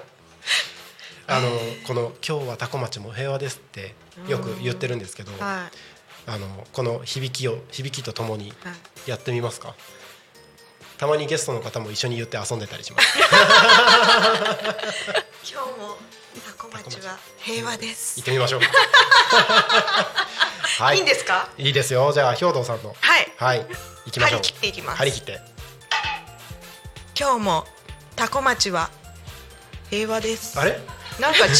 [1.26, 1.48] あの
[1.86, 3.94] この今日はタコ町も平和ですって
[4.26, 5.76] よく言ってるんですけど、はい
[6.26, 8.70] あのこの響きを響きとともには
[9.06, 9.74] いやってみますか？
[10.98, 13.18] たまにゲストの方も一緒に言って遊んでたりします。
[15.50, 15.96] 今日も
[16.46, 18.60] タコ町は平和です行ってみましょう。
[20.78, 21.48] はいいんですか？
[21.58, 22.12] いいですよ。
[22.12, 23.66] じゃあ兵藤さんのはいはい
[24.06, 24.40] 行きましょう。
[24.40, 25.40] 張り切っていきます張り切って。
[27.18, 27.66] 今日も
[28.16, 28.90] タコ町は
[29.90, 30.78] 平和ですあれ？
[31.18, 31.50] なんか違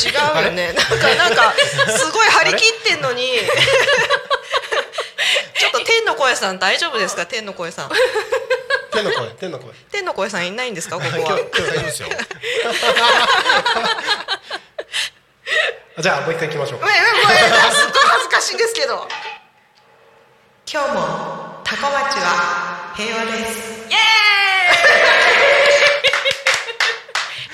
[0.42, 1.52] うよねなんかなんか
[1.98, 3.22] すごい張り切ってんのに
[6.20, 7.24] 声さん大丈夫ですか？
[7.26, 7.90] 天の声さん。
[8.92, 9.72] 天の声天の声。
[9.90, 10.96] 天の声さんいないんですか？
[10.96, 11.38] ここは。
[15.98, 16.82] じゃあもう一回行きましょうえ。
[16.82, 16.88] えも
[17.28, 17.36] うえ
[17.74, 19.06] すっごい恥ずかしいんですけど。
[20.72, 21.00] 今日も
[21.64, 23.88] タコ町は平和です。
[23.88, 23.98] イエー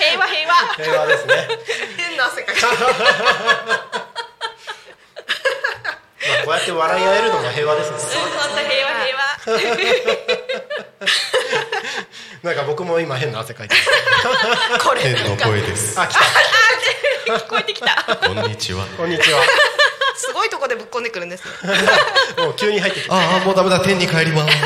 [0.04, 0.10] イ！
[0.10, 0.54] 平和平和。
[0.74, 1.48] 平和ですね。
[1.96, 4.05] 変な汗かきまあ
[6.46, 7.96] こうやって笑い合えるのも平和ですね。
[7.98, 9.66] 本当平和平和
[12.46, 13.80] なんか僕も今変な汗かいてる。
[14.78, 16.00] これ天の声です。
[16.00, 16.20] あ来た。
[17.34, 18.86] 聞こえてきたこんにちは。
[18.96, 19.42] こんにちは。
[20.14, 21.50] すごいとこでぶっこんでくるんですね
[22.38, 23.14] もう急に入ってきた。
[23.16, 24.56] ああ、もうダメだ、天に帰ります。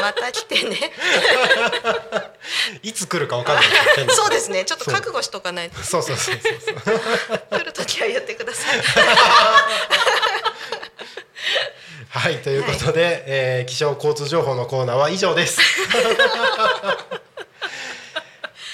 [0.00, 0.92] また来てね。
[2.82, 3.64] いつ来るかわかんない
[4.14, 4.64] そうですね。
[4.64, 5.82] ちょっと覚悟しとかないと。
[5.82, 6.76] そうそうそうそう。
[7.58, 8.80] 来るときは言ってください。
[12.08, 15.60] はいということで、えー気象交通情報のコーナーは以上です。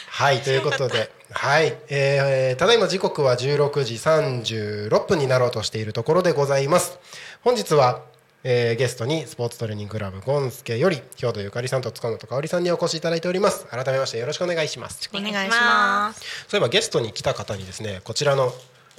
[0.09, 6.99] はいということで、はい、えーただいま時刻は16時36分になろうとしているところでございます。
[7.43, 8.03] 本日は、
[8.43, 13.67] えーゲストにスポーツトレーニングクラブゴンスケより兵藤ゆかりさんと塚本香織さんにお越しいただいております。
[13.67, 15.11] 改めましてよろしくお願いします。
[15.13, 16.47] お願いします。
[16.49, 18.53] そういえばゲストに来た方にですねこちらの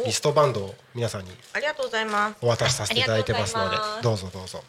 [0.06, 2.36] リストバンドを皆さんにありがとうございます。
[2.42, 4.64] お渡しさせていただいてますのでどうぞどうぞ。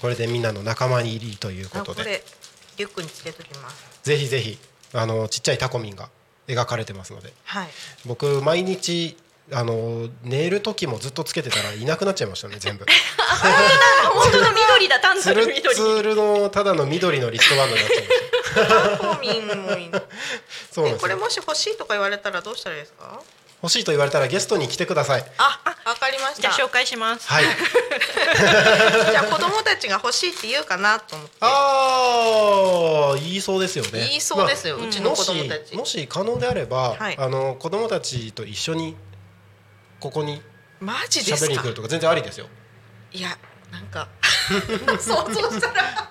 [0.00, 2.02] これでみんなの仲間入りということで。
[2.02, 2.24] あこれ
[2.78, 4.00] リュックにつけときます。
[4.02, 4.58] ぜひぜひ
[4.92, 6.10] あのちっちゃいタコミンが
[6.48, 7.32] 描かれてますので。
[7.44, 7.68] はい。
[8.04, 9.16] 僕毎日
[9.52, 12.84] あの寝る時もずっとつけてたらいなくなっちゃいましたね全部。
[14.12, 18.96] 本当の緑だ単なる緑ツルのただの緑のリストバンドになっちゃいました。
[18.98, 19.90] タコミンもいい
[20.70, 20.98] そうなんですよ。
[20.98, 23.20] えこれもし欲しいとか言われたらどうしたらいいですか？
[23.62, 25.24] 欲しいと言われたらゲストに来てください。
[25.38, 26.42] あわかりました。
[26.42, 27.26] じゃじゃあ紹介します。
[27.28, 27.44] はい。
[29.16, 31.36] あ子供たちが欲しいって言うかなと思って。
[31.40, 33.90] ああ言いそうですよね。
[34.00, 35.74] 言いそうですよまあうちの子供たち。
[35.74, 37.16] もしもし可能であれば、はい。
[37.18, 38.94] あの子供たちと一緒に
[40.00, 40.40] ここに
[40.80, 42.46] マジで喋りに来るとか全然ありですよ。
[43.12, 43.36] いや
[43.70, 44.08] なんか
[45.00, 46.10] 想像したら。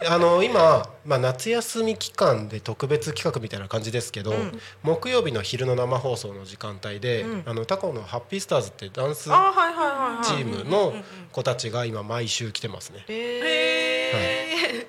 [0.08, 4.60] あの今、まあ、夏休み期間で特別企画みたいな感じですけど、うん。
[4.82, 7.42] 木曜日の昼の生放送の時間帯で、うん。
[7.44, 10.94] あのタコのハッピースターズってダンスチームの
[11.32, 13.04] 子たちが今毎週来てますね。
[13.08, 14.86] へ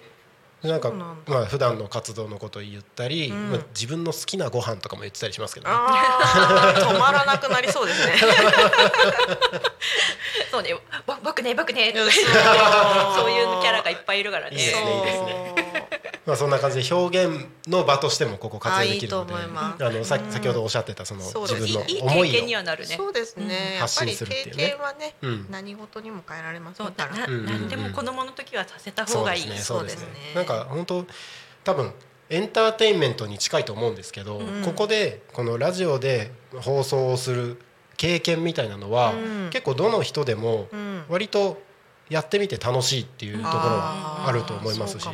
[0.64, 3.51] なんかまあ普段の活動のことを言ったり、ん。
[3.51, 5.74] まあ、自分の好きなご飯とかも言ってたりしますけどね。
[6.82, 8.14] 止まらなくなりそうですね。
[10.51, 10.76] そうね。
[11.07, 11.93] ば僕ね僕ね。
[11.95, 12.07] そう。
[13.32, 14.57] いうキャラがいっぱいいるからね。
[14.57, 15.72] いいですねいいですね。
[16.26, 21.82] まあそんな感じで表現の場としてもここ活用できるのであのさ先ほどおっしゃってたその自分の
[22.12, 22.95] 思い経験にをはなるね。
[22.95, 24.68] そうですね、やっ発信ぱり経するっていうね。
[24.68, 25.47] 験はね、うん。
[25.49, 27.07] 何事にも変えられますから。
[27.07, 29.41] なうんうんうん何でも子供の時はさせた方がいい。
[29.41, 30.01] すねそうですね。
[30.01, 30.36] そうですね。
[30.36, 31.06] なんか本当
[31.64, 31.93] 多分
[32.30, 34.62] エンターテインメントに近いと思うんですけど、ん。
[34.64, 36.32] ここでこのラジオで
[36.62, 37.62] 放送をする
[37.97, 39.49] 経験みたいなのは、うん。
[39.52, 41.04] 結構どの人でもうん。
[41.10, 41.62] 割と
[42.12, 45.08] やってみて楽しいっていうところはあると思いますし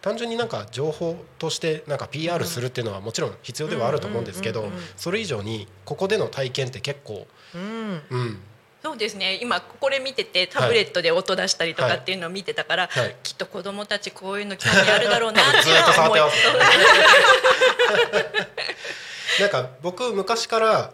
[0.00, 4.64] 単純になんか情報としてなんか PR するっていうのはもちろん必要ではあると思うんですけど
[4.96, 8.02] それ以上にここでの体験って結構、うん。
[8.10, 8.38] うん、
[8.84, 9.38] そうですね。
[9.40, 11.92] 今これ見ててタブレットで音出したりとはい。
[11.92, 13.16] かっていうのを見てたから、はい。
[13.22, 16.36] きっと子供たちこういうの興味あるだろうなってずいうのは思います。
[19.40, 20.92] なんか僕昔から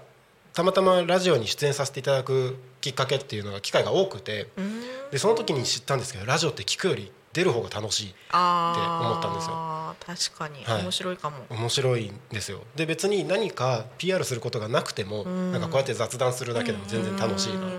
[0.53, 4.83] たまたまラジオに出演させていただくきっかけっていうのが機会が多くてうん。
[5.11, 9.95] でその時に知ったんですけどラジオって聞くより出る方が楽しいあって思ったんですよ。
[10.05, 10.83] 確かに、はい。
[10.83, 11.37] 面白いかも。
[11.51, 12.61] 面白いんですよ。
[12.75, 15.53] で別に何か PR することがなくてもん。
[15.53, 17.71] なんかこうやって雑談するだけでも全然楽しいなっ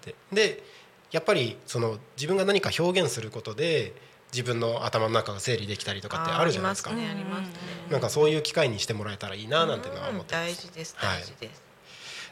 [0.00, 0.14] て。
[0.32, 0.62] で
[1.10, 3.94] やっぱりその自分が何か表現することで
[4.32, 6.90] 自分の頭の中が整理できたりとかってあるじゃないですか。
[6.90, 7.52] ありますねね。
[7.90, 10.50] なんかそういう機会にしてもらえたらいいななんていうのは思ってます。
[10.50, 11.20] うん大事ですはい。
[11.20, 11.62] 大事です、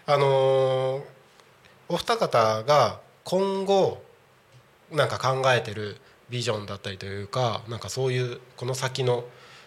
[0.06, 1.02] あのー
[1.90, 4.02] お二方が今後
[4.92, 5.98] なんか考えてる
[6.30, 9.24] ビジョンだったりというかなんかそういうこの先の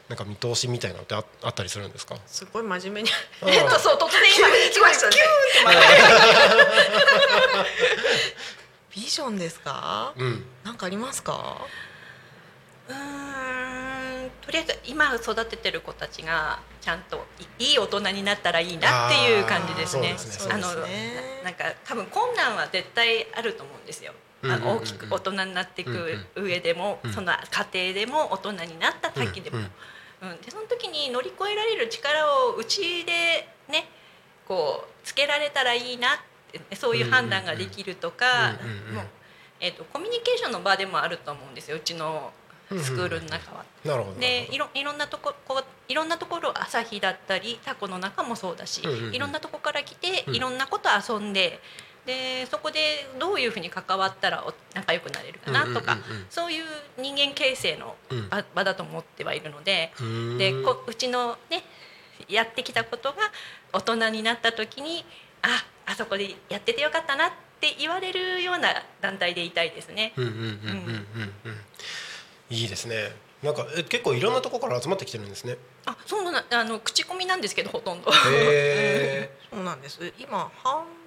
[0.09, 2.17] なんか見通しみたいなのってああったりするんですか？
[2.27, 3.09] すごい真面目に。
[3.47, 5.15] えっとそう突然今来ましたね。
[8.93, 10.13] ビジョンですか？
[10.17, 10.45] うん。
[10.63, 11.65] なんかありますか？
[12.89, 17.25] うーんとりあえず今育ててる子たちがちゃんと
[17.59, 20.11] いいい大人になったらいいなっていう感じですね。
[20.11, 21.39] あーそうですねあのそうですね。
[21.43, 24.13] ななんか多分困難は絶対あると思うんですよ。
[24.43, 24.75] あうんうんうんうん。
[24.75, 25.91] の大きく大人になっていく
[26.35, 27.13] うん上でも、うん。
[27.13, 27.31] その
[27.73, 29.63] 家庭でも大人になった時でも、うん
[30.29, 30.41] うん。
[30.41, 33.87] でその時に乗り越えられる力をうちでね
[34.47, 36.17] こうつけられたらいいなっ
[36.69, 39.05] てそういう判断ができるとかうんうんうんもう
[39.63, 42.31] えー、とコミュニケーションの場でもあると思うんですようちの
[42.79, 43.65] スクールの中は。
[43.85, 49.15] なるほどでいろいろんなとここいろんなところ朝日だったりタコの中もそうだし、うんうんうん。
[49.15, 50.35] いろんなとこから来て、うん。
[50.35, 51.59] いろんなこと遊んで
[52.05, 56.25] でそこでどういうふうに関わったらお仲良くなれるかなとか、うんうんうんうん。
[56.29, 56.63] そういう
[56.97, 58.29] 人間形成のうん。
[58.29, 59.91] 場,、場だと思ってはいるので。
[60.37, 61.63] でこうちのね
[62.27, 63.17] やってきたことが
[63.73, 65.05] 大人になった時に
[65.41, 68.69] ああそこでやっててよかったなって言われるような
[69.01, 70.13] 団体でいたいですね。
[70.17, 71.57] うんうんうんうんうんうん。
[72.49, 73.11] いいですね。
[73.43, 75.57] なんかえ結構いろんなところから集まってきてるんですね。
[75.85, 78.11] あそうなあの口コミなんですけどほとんど。
[78.11, 80.13] へそうなんです。
[80.19, 81.00] 今半分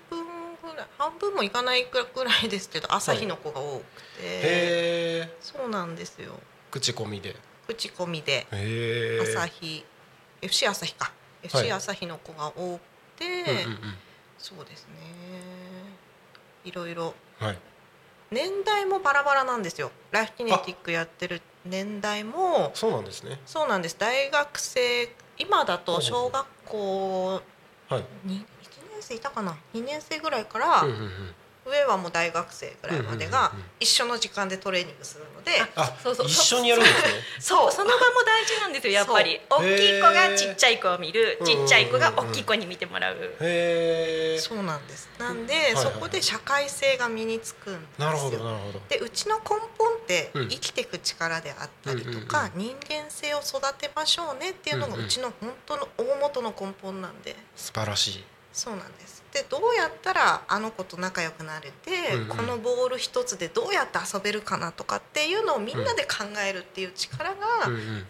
[0.64, 3.84] ぐらい半分もいかないぐらいですけど朝日の子が多くて、
[4.22, 6.32] えへえそうなんですよ。
[6.70, 7.36] 口コミで。
[7.66, 8.46] 口コミで。
[9.22, 9.84] 朝日。
[10.42, 11.12] FC 朝日か。
[11.42, 12.80] FC 朝日の子が多く
[13.16, 13.24] て、
[13.64, 13.78] うんうん
[14.38, 14.94] そうですね。
[16.64, 17.14] いろいろ。
[17.40, 17.58] うんはい。
[18.30, 19.92] 年代もバラバラなんですよ。
[20.10, 22.72] ライフキネティックやってる年代も。
[22.74, 23.40] そうなんですね。
[23.46, 23.96] そうなんです。
[23.98, 25.08] 大学生
[25.38, 27.42] 今だと小学校
[27.88, 28.04] はい。
[28.24, 28.46] に1年
[29.04, 30.84] 生いたかな？2年生ぐらいから
[31.66, 33.50] 上はもう大学生ぐらいまでが
[33.80, 35.52] 一緒の時間でトレーニングするので。
[35.76, 36.26] あそうそう。
[36.26, 37.08] 一緒にやるんですね。
[37.40, 39.40] そうその場も大事なんですよやっぱり。
[39.48, 43.16] 大きい子がちっちゃい子を見るうんちっちゃい子が大きい子に見てもらう。
[43.16, 45.08] へえそうなんです。
[45.18, 48.06] なんで、そこで社会性が身につくんですよ。
[48.06, 48.80] なるほどなるほど。
[48.90, 49.44] でうちの根
[49.78, 50.48] 本ってうん。
[50.48, 57.34] 生きていく力であったりとか、人間性を育てましょうねっていうのがうちの本当の大元の根本なんで。
[57.56, 58.24] 素晴らしい
[58.54, 59.24] そうなんです。
[59.32, 62.28] でどうやったらあの子と仲良くなれて、うんうん。
[62.28, 67.36] このボール一つでどうやって遊べるかなとかっていうのをみんなで考えるっていう力が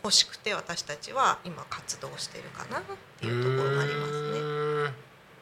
[0.02, 2.82] 欲しくて私たちは今活動してるかなっ
[3.18, 4.38] ていうところがありますね。
[4.38, 4.94] うーん。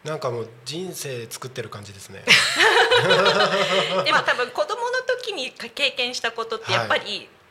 [0.04, 2.24] なんかもう人生作ってる感じですね。
[4.04, 7.41] でも多分子供の時に経験したことってやっぱり、え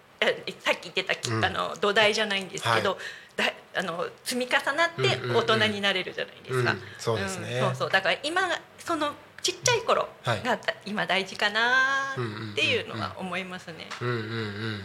[0.59, 2.97] さっき言ってたあの土台じゃないんですけど、は
[3.35, 6.71] だあの積み重なって大人になれるじゃないですか。
[6.71, 7.57] うんそうですね。
[7.57, 7.89] んそうそう。
[7.89, 11.71] だから今がそのちっちゃい頃が今大事かな
[12.13, 13.87] っていうのは思いますね。
[13.99, 14.81] うんうんうんうん。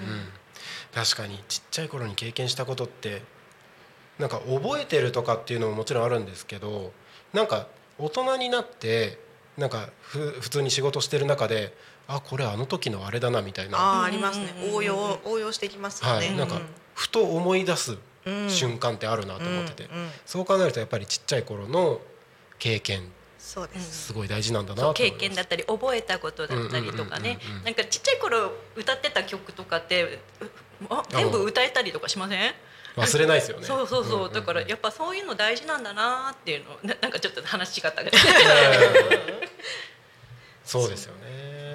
[0.94, 3.22] 確かにちっちゃい頃に経験したことって
[4.18, 6.92] なんか覚えてるとかっていうのももちろんあるんですけど
[7.34, 7.66] なんか
[7.98, 9.18] 大人になって
[9.58, 11.74] なんかふ普通に仕事してる中で
[12.08, 14.70] あこれあの時のあれだなみたいな、あーありますね。
[14.72, 16.26] 応用応用していきますよね。
[16.28, 16.60] はい、なんか
[16.94, 18.50] ふと思い出すうん。
[18.50, 22.00] 瞬間ってあるなと思ってて、うんうんそう考えるとやっぱりちっちゃい頃の
[22.58, 23.10] 経験。
[23.38, 24.06] そうです。
[24.08, 27.38] すごい大事なんだな経験だったり覚えたことだったりとかね。
[27.64, 30.18] なんかちっちゃい頃歌ってた曲とかってう
[30.90, 32.54] あ全部歌えたりとかしません？
[32.96, 33.64] 忘れないですよね。
[33.66, 34.32] そうそうそう,、んんん。
[34.32, 38.16] だからやっぱそういうの大事なんだなっていうのをななんかちょっと話違ったけど。
[40.64, 41.65] そうですよね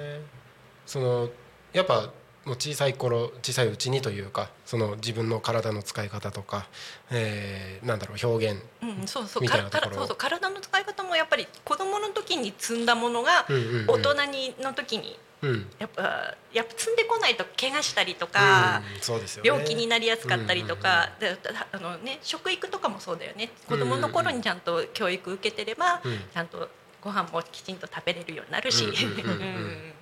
[0.86, 1.28] その
[1.72, 2.10] やっぱ
[2.44, 6.66] もう小さい頃小さいうちにというかその自分の体の使い方とか、
[7.10, 9.90] えーなんだろう表現うん、そうそうみたいかなところ。
[9.90, 13.86] らそうそう体の使い方もやっぱり子供の時に積んだものがうんうんうん。
[13.88, 15.66] 大人にの時にうん。
[15.78, 19.48] やっぱやっぱ積んでこないと怪我したりとか、うんそうですよね。
[19.48, 21.36] 病気になりやすかったりとか、で
[21.72, 23.50] あのね食育とかもそうだよね。
[23.68, 26.18] 子供の頃にちゃんと教育受けてれば、うん。
[26.32, 26.68] ちゃんと
[27.00, 29.40] ご飯もきちんと食べれるようになるし、うんうんうん。
[29.40, 29.92] うん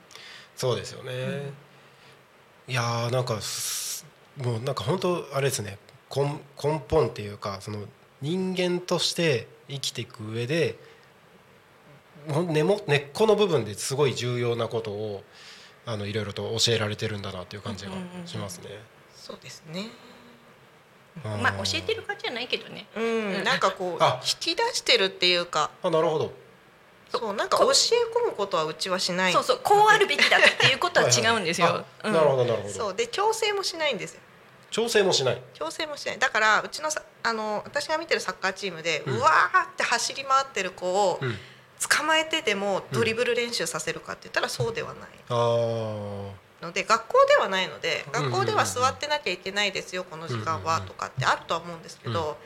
[0.61, 1.55] そうですよね、
[2.69, 4.05] いやーなんかす
[4.37, 5.79] もうなんか本当あれですね。
[6.15, 6.25] 根
[6.63, 7.79] 根本っていうかその
[8.21, 10.77] 人間として生きていく上で
[12.29, 15.25] 根も根っこの部分ですごい重要なことを
[15.87, 17.93] あのいろいろと教えられてるんだなっていう感じが
[18.27, 18.67] しますね。
[19.17, 19.87] そうですね。
[21.25, 22.87] まあ教えてる感じじゃないけどね。
[22.95, 24.21] うん、なんかこうあ。
[24.23, 26.35] 引き出してるっていうか、あなるほど
[27.13, 27.35] そう。
[27.35, 27.71] なんか教え
[28.27, 29.33] 込むことはうちはしない。
[29.33, 31.85] そうそうこうあるべきだっていうことは違うんですよ。
[32.03, 32.75] あなるほどなるほど。
[32.75, 32.95] そう。
[32.95, 34.21] で強制もしないんですよ。
[34.71, 35.43] 調整もしない。
[35.55, 36.19] 強制もしない。
[36.19, 41.37] だからうちのさあの私が見てるサッカーチームで、ううんわーって走り回ってる子をうん。
[41.97, 45.09] 捕まえてでもドリブル練習させるかって言ったらそうではない。
[45.31, 46.31] あー。
[46.63, 48.21] ので学校ではないのでうん。
[48.21, 52.13] うんうん学校では座ってなきゃいけないですよこの時間うんうんうんはとかってあるとは思うんですけうん。
[52.15, 52.37] ど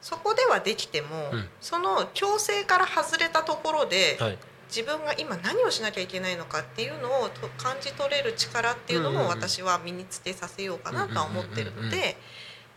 [0.00, 1.48] そこではできてもうん。
[1.60, 4.38] その強制から外れたところではい。
[4.68, 9.42] 自分が今何をしなきゃいけないのかっていうのをと感じ取れる力っていうのもうんうんうん。
[9.42, 12.16] 私は身につけさせようかなとは思ってるうんうんうんうんので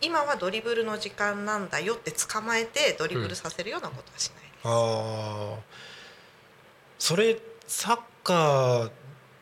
[0.00, 4.50] 今はドリブルの時間なんだよって捕まえてドリブルさせるようなことはしないです。
[4.64, 5.58] ああ
[6.98, 8.90] それサッカー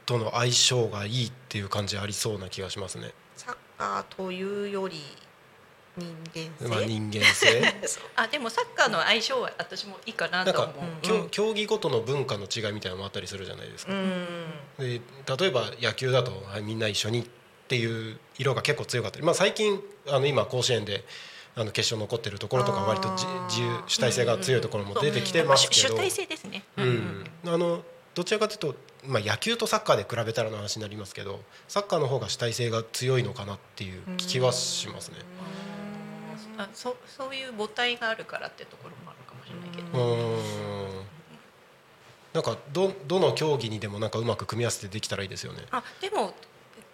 [0.07, 5.01] との相性がいいっていう感じありそうな気がしますね、サッカーというより
[5.97, 7.75] 人間性、まあ、人間性。
[8.17, 10.75] あでもサッカーの相性は私もいいかなと思う。
[11.15, 11.29] うん。
[11.29, 14.47] 競競技ごとの文化の違いみたいなのもあったりするじゃないですか、うん。
[14.79, 15.01] で
[15.39, 17.25] 例えば野球だとはいみんな一緒にっ
[17.69, 21.05] ていう色が結構強かったり、まあ、最近あの今甲子園で
[21.55, 26.65] あの決勝残ってるところとか割と自由主体性が強いところも出てきてますけど、主体性ですね。
[26.79, 27.83] うん、あの
[28.15, 28.75] どちらかというと、
[29.07, 35.19] まあ、野球とサッカーで比べたらの話になりますけどサッカーの方が主体性が強いのかなっていう気はしますね。
[36.59, 40.15] あそそういう母体があるからってところもあるかもしれないけうど。
[40.29, 41.13] ん
[42.33, 45.65] なんかどどの競技にでもなんかうまく組み合わせてできたらいいですよね。
[45.71, 46.35] あでも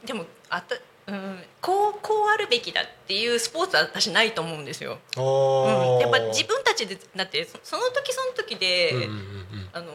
[0.04, 0.74] でもあた
[1.06, 4.98] うんこうこうあるべきだっていうスポーツは私ないと思うんですよ。
[5.16, 9.92] うん、やっぱ自分たちでだってそその時その時で、うんうんうんあの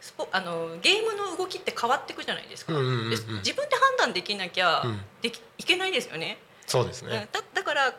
[0.00, 7.16] スポあのゲームの動きって変わっていくじゃないですか、うんうんうんうんで自分で判断できなきゃうんできいけないですよねそうですね。
[7.16, 7.94] うんだだから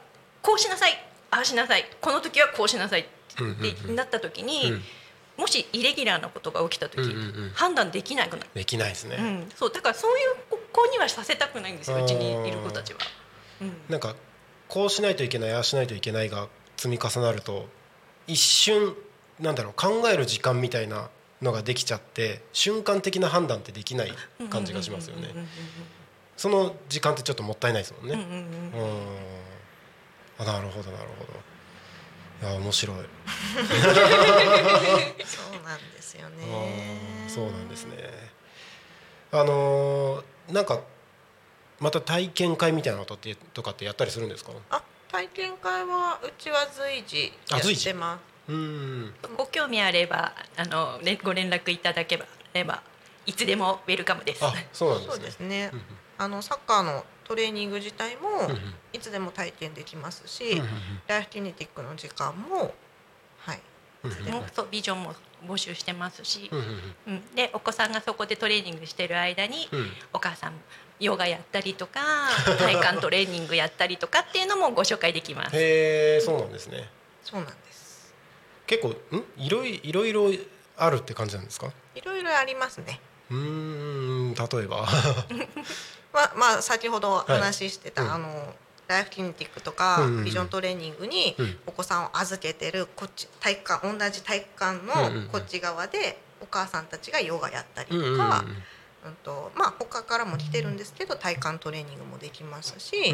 [0.45, 0.91] こうしなさい。
[1.31, 1.85] ああしなさい。
[1.99, 3.05] この時はこうしなさいっ
[3.85, 4.81] てなった時に、うん。
[5.37, 7.13] もしイレギュラーなことが起きた時、
[7.55, 9.17] 判断できなくなる、できないですね。
[9.19, 10.35] うん、そうだからそういう
[10.71, 12.99] 子にはさせたくないんですようちにいる子たちは。
[13.61, 13.73] うん。
[13.89, 14.15] なんか
[14.69, 17.67] こうしないといけないああしないといけないが積み重なると
[18.27, 18.95] 一瞬
[19.39, 21.09] なんだろう考える時間みたいな
[21.41, 24.13] のができちゃって瞬間的な判断ってできない
[24.49, 25.33] 感じがしますよね。
[26.37, 28.13] その時間ってちょっともったいないですもんね。
[28.13, 29.54] うん
[30.39, 32.49] あなるほどなるほど。
[32.49, 32.97] いや面白い。
[35.25, 37.97] そうなんですよあねー そうなんですね。
[39.31, 40.23] あのー
[40.53, 40.81] なんか
[41.79, 44.51] また体験会みたいなことってとかってやったりするんですか？
[44.69, 44.81] あ
[45.11, 48.51] 体験会はうちは随時やってます。
[48.51, 49.15] うん。
[49.37, 52.21] ご興味あればあのれご連絡いただけ
[52.53, 52.81] れば
[53.25, 54.45] いつでもウェルカムです。
[54.45, 55.25] あそうなんでそうすね。
[55.25, 55.81] ですねうん。
[56.17, 58.29] あのサッカーのトレーニング自体も
[58.93, 60.61] いつでも体験できますし、
[61.07, 62.73] ライフキネティックの時間も
[63.37, 63.59] はい。
[64.55, 65.15] そうビジョンも
[65.47, 66.49] 募集してますし
[67.07, 69.91] う、んでお子さんがそこでトレーニングしてる間に、うん。
[70.13, 70.53] お母さん
[70.99, 71.99] ヨガやったりとか
[72.59, 75.55] 体幹トレーニングやったりとかっていうのもご紹介できます。
[75.55, 76.87] へえそうなんですね。
[77.23, 78.13] そうなんです。
[78.67, 78.95] 結構ん？
[79.37, 80.29] いろいいろいろ
[80.77, 81.71] あるって感じなんですか？
[81.95, 82.99] いろいろありますね。
[83.29, 84.87] うーん例えば
[86.15, 88.09] まあまあ先ほど話してた、はい。
[88.09, 88.55] うんあの
[88.87, 91.57] ライフキネティックとか、ビジョントレーニングにうん。
[91.65, 98.45] お子さんを預けてるこっち体育館同じ体育館のこっち側でお母さんたちがヨガやったりとか、
[99.03, 103.11] うんとまあ他からも来てるんですけど体幹トレーニングもできますし、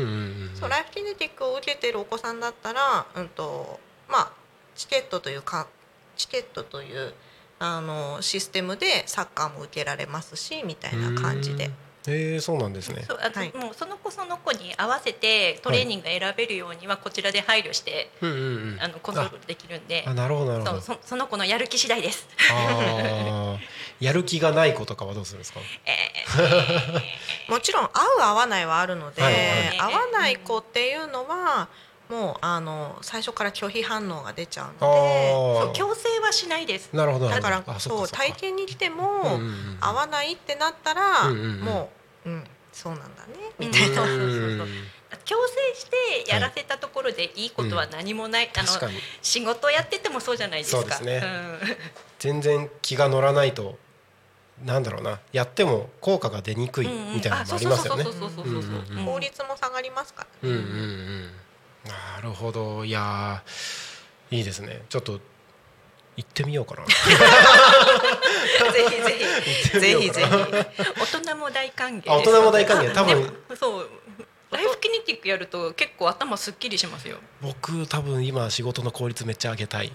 [0.55, 3.79] そうライフキネティックを受けてるお子さんだったら、うんと
[4.09, 4.31] まあ、
[4.75, 5.67] チケットというか
[6.17, 7.13] チケットという
[7.59, 11.71] あのシステムでサッカーも受けられますしみたいな感じで。
[12.07, 13.03] へえそうなんですね。
[13.07, 13.53] そうあとはい。
[13.55, 18.41] もうその子その子に合わせてトレーニングが選べるようにはこちらで配慮して、うんうんう
[18.75, 18.77] ん。
[18.81, 20.03] あのコントロールできるんで。
[20.07, 20.81] あなるほどなるほど。
[20.81, 22.27] そうそその子のやる気次第です。
[23.99, 25.59] やる気がない子とかはどうするんですか？
[27.49, 27.89] もちろん合
[28.19, 31.67] う合わないはあるので、はいはい合わない子っていうのは
[32.11, 36.89] もうあの最初から拒否反応が出ちゃうのであそう強制はしないです。
[36.91, 37.29] なるほど。
[37.29, 39.39] なだからそう体験に来ても、
[39.79, 41.89] 合わないってなったら、も
[42.25, 42.43] う、うん、
[42.73, 43.95] そうなんだねみたいな、
[45.23, 45.85] 強制し
[46.25, 48.67] てやらせたところでいいことは何もない、あの
[49.21, 50.81] 仕事やっててもそうじゃないですか。
[50.81, 51.19] そうですね。
[51.19, 51.59] ん。
[52.19, 53.77] 全然気が乗らないと
[54.65, 55.21] なんだろうな。
[55.31, 58.03] やっても効果が出にくいみたいなのもありますよね。
[58.03, 60.67] 効率も下がりますからね、うんうんう
[61.27, 61.31] ん
[61.87, 62.85] なるほど。
[62.85, 64.83] いやーいいですね。
[64.89, 65.19] ちょっと
[66.15, 66.85] 行ってみようかな。
[68.71, 69.19] ぜひぜ
[69.71, 69.79] ひ。
[69.79, 70.29] ぜひぜひ。
[70.29, 72.09] 大人も大歓迎です。
[72.11, 72.93] あ大人も大歓迎。
[72.93, 73.89] 多分そう。
[74.51, 77.17] ライフキネティックやると結構頭すっきりしますよ。
[77.41, 79.91] 僕多分今仕事の効率めっちゃ上げたい。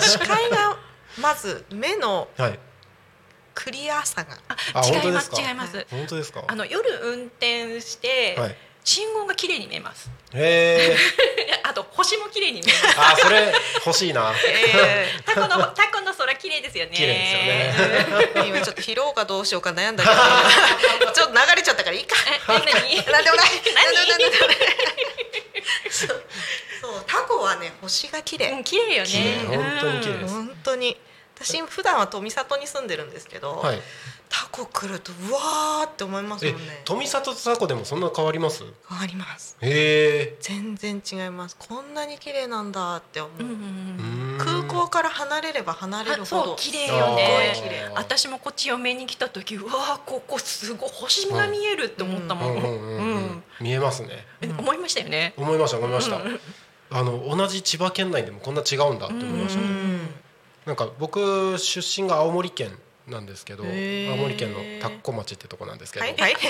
[0.00, 0.78] 視界が
[1.20, 2.58] まず目のはい。
[3.54, 4.38] クリアさが。
[4.74, 5.36] あ違いま本当ですか？
[5.36, 5.86] す違います。
[5.90, 6.44] 本当ですか？
[6.46, 8.56] あの夜運転して、はい
[8.88, 10.08] 信号が綺麗に見えます。
[10.32, 10.96] へえ
[11.62, 13.00] あと星も綺麗に見えます。
[13.00, 13.52] あそれ
[13.84, 14.32] 欲しいな。
[14.46, 16.92] えタコの タコの空綺麗ですよね。
[16.94, 18.32] 綺麗ですよね。
[18.34, 21.12] ー 今ちょっと拾おうかどうしようか悩んだけど。
[21.12, 22.16] ちょっと流れちゃったからいいか。
[22.30, 22.64] え何？
[22.64, 23.12] 何？
[23.12, 23.48] なんでもない。
[23.74, 24.18] 何？
[24.18, 24.56] でもない
[25.90, 26.14] そ
[26.88, 30.96] うタコはね星が綺麗、うん綺麗よね本当に綺麗です本当に
[31.34, 33.82] 私普段は富里に住んでるんですけど、はい
[34.28, 36.82] タコ来るとうわーって思いますえもんね。
[36.84, 38.64] 富里とタコでもそんな変わります？
[38.88, 39.56] 変わります。
[39.60, 40.36] へえ。
[40.40, 41.56] 全然違います。
[41.58, 43.54] こんなに綺麗なんだって思う、うんうんう
[44.14, 47.52] ん空港から離れれば離れるほそうど綺麗よね。
[47.54, 47.90] すごい綺麗。
[47.94, 54.26] 私もこっち嫁に来た時うわーここすごい星が見えるって思ったもん、うんうんうんうん見えますね。
[54.40, 55.34] え思いましたよね。
[55.36, 56.16] 思いました思いました。
[56.16, 56.40] うん
[56.90, 59.60] あの同じ千葉県内でもこんな違うんだって思いました。
[59.60, 60.08] うん。
[60.64, 62.70] なんか僕出身が青森県
[63.10, 63.70] なんですけど青
[64.16, 66.16] 森県の田子町ってとこなんですけど、はい。
[66.16, 66.36] はい。
[66.36, 66.46] 兄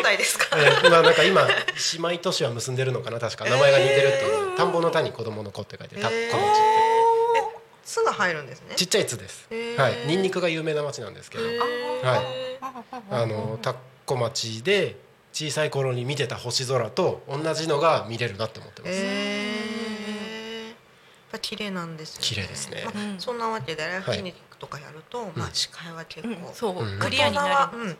[0.00, 0.70] 弟ですかえ？
[0.86, 1.52] ーまあなんか今姉
[1.98, 6.30] 妹都市は結んでるのかな確か名前が似てるっていう、田んぼの田に子供の子って書いて田子町って
[7.84, 11.54] 巣が入るんですねちっちゃい津ですはいニンニクが有名な町なんですけどはい
[13.10, 13.74] あの田
[14.06, 14.96] 子町で
[15.32, 18.96] 小さい頃に見てた星空と同じのが見れるなって思ってます、え？
[20.66, 20.74] ー、やっ
[21.32, 22.84] ぱ綺麗なんですよ、ね、綺麗ですね
[23.18, 26.36] そんなわけでライフクリニックとかやると、まあうん視界は結うん。
[26.36, 26.98] 構、そう、うん。
[27.00, 27.78] クリアになる。
[27.78, 27.88] うん。
[27.88, 27.96] うん。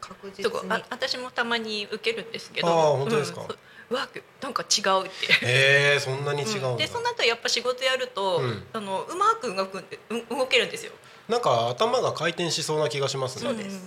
[0.00, 0.70] 確実に。
[0.70, 2.68] あ私もたまに受けるんですけど。
[2.68, 3.40] あー本当ですか？
[3.88, 4.08] わ
[4.42, 5.32] なんか違うって。
[5.46, 8.66] へえそんなに違うでその後やっぱ仕事やると、うん。
[8.72, 10.92] あのうまく動くんでう動けるんですよ。
[11.28, 13.42] なんか頭が回転しそうな気がしますね。
[13.48, 13.80] そうです。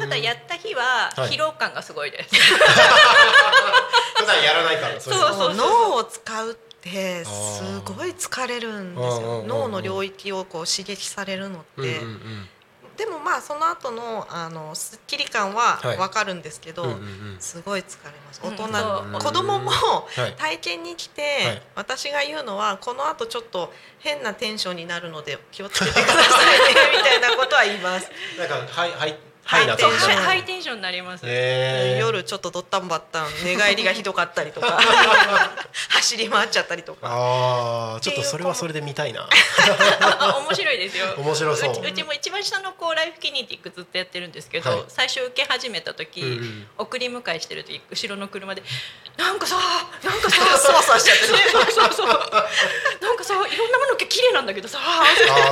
[0.00, 1.30] ただやった日ははい。
[1.30, 2.34] 疲労感がすごいです。
[4.16, 9.44] 普段やらないからそれそうそう脳を使うってすごい疲れるんですよ。
[9.46, 12.48] 脳の領域をこう刺激されるのって、うんうんうん。
[12.96, 15.96] でもまあその後のあのすっきり感ははい。
[15.98, 17.36] わかるんですけど、うんうんうん。
[17.38, 18.40] すごい疲れます。
[18.42, 19.18] 大人、うん。
[19.18, 20.34] 子供もはい。
[20.36, 21.62] 体験に来て、はい。
[21.76, 29.18] 私が言うのはこの後ちょっと変なテンションになるので気をつけてくださいねみたいなことは言います、なんかはいはい
[29.50, 30.16] ハイテンション。
[30.22, 31.24] ハイテンションになります。
[31.26, 31.98] へー。
[31.98, 34.78] 夜ちょっとドッタンバッタン寝返りがひどかったりとか。
[35.90, 37.08] 走り回っちゃったりとか。
[37.10, 39.28] ああちょっとそれはそれで見たいな。
[40.00, 41.14] あ面白いですよ。
[41.18, 41.74] 面白そう。
[41.74, 44.84] ちうちも一番下の子ライフキニティックずっとやってるんですけど、はい。
[44.86, 46.68] 最初受け始めた時、うんうん。
[46.78, 48.62] 送り迎えしてる時後ろの車で
[49.18, 49.56] なんかさ
[50.04, 51.38] なんかさそわそわしちゃってね。
[51.50, 52.06] そうそうそう。
[52.06, 54.78] なんかさいろんなものが綺麗なんだけどさ。
[54.80, 55.02] あ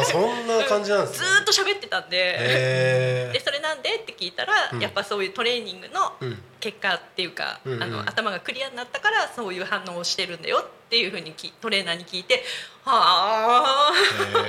[0.01, 2.17] あそんな感じなんですずねーっと喋ってたんで。
[2.39, 4.81] へでそれなんでって聞いたら、うん。
[4.81, 6.39] やっぱそういうトレーニングのうん。
[6.61, 7.83] 結果っていうか、うんうん。
[7.83, 12.43] あの頭がクリアになったからそういう反応をしてるんだよっていうふうにきトレーナーに聞いて
[12.85, 13.93] はあ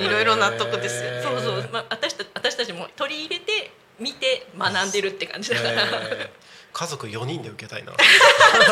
[0.00, 1.22] えいろいろ納得ですよ。
[1.22, 7.92] そうそう、まあ、私た私たちも取り入れて見て学んでるって感じだから、えー家族4人で受けたいな。
[7.92, 8.04] もぜ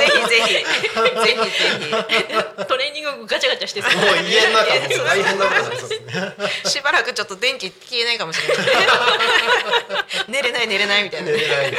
[0.07, 0.55] ひぜひ。
[0.55, 3.93] ぜひぜトレーニングガチャガチャしてさう。
[4.27, 5.07] 家の中もう。
[5.07, 8.67] 大変なことになしばらくちょっと電気消えないかもしれない。
[10.29, 11.31] 寝れない寝れないみたいな。
[11.31, 11.73] 寝れない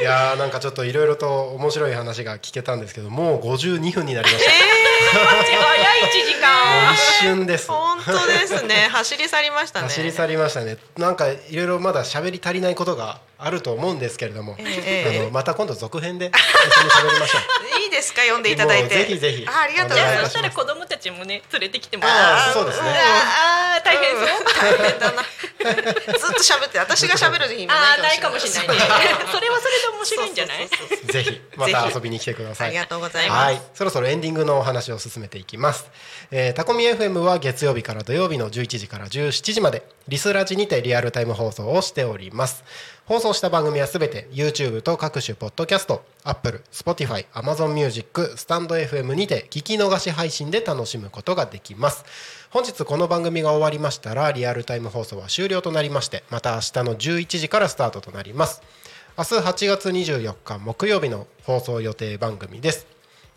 [0.00, 4.60] いやーなんかちょっといろいろと面白い話が聞けたんですけどもう52分になりました、早
[5.98, 6.92] い1時間。
[6.94, 7.68] 一瞬です。
[7.68, 8.88] 本当ですね。
[8.92, 9.88] 走り去りましたね。
[9.88, 10.76] 走り去りましたね。
[10.96, 14.64] なんかいろいろまだ喋り足りないことがあると思うんですけれども、え
[15.16, 17.38] えあのまた今度続編で一緒に喋りましょ
[17.78, 17.80] う。
[17.82, 18.22] いいですか？
[18.22, 18.96] 読んでいただいて。
[18.96, 19.46] もうぜひぜひ。
[19.46, 20.18] あありがとうごじざいます。
[20.18, 22.88] ゃあそしたら子供たちもね連れてきてもらああそうですね。
[22.90, 24.26] ああ大変そう、
[24.58, 25.22] 大変だな。
[25.62, 28.82] ずっと喋って私が喋る時今ああないかもしれないね。
[29.32, 30.68] それはそれで面白いんじゃない？
[31.12, 32.68] ぜひまた遊びに来てください。
[32.68, 33.44] ありがとうございます。
[33.44, 35.86] はい、そろそろエンディングのお話を進めていきます。
[36.32, 42.64] えー、タコミ FM は月曜日から土曜日の11時から17時までリスラジにてリアルタイム放送をしております。
[43.04, 52.04] 放送した番組はすべて YouTube と各種ポッドキャスト、Apple、Spotify、Amazon Music、スタンド FM にて聞き逃し配信で楽しむことができます。
[52.50, 58.62] 本日この番組が終わりましたらリアルタイム放送は終了となりましてまた明日の11時からスタートとなります。
[59.18, 62.86] 明日8月24日木曜日の放送予定番組です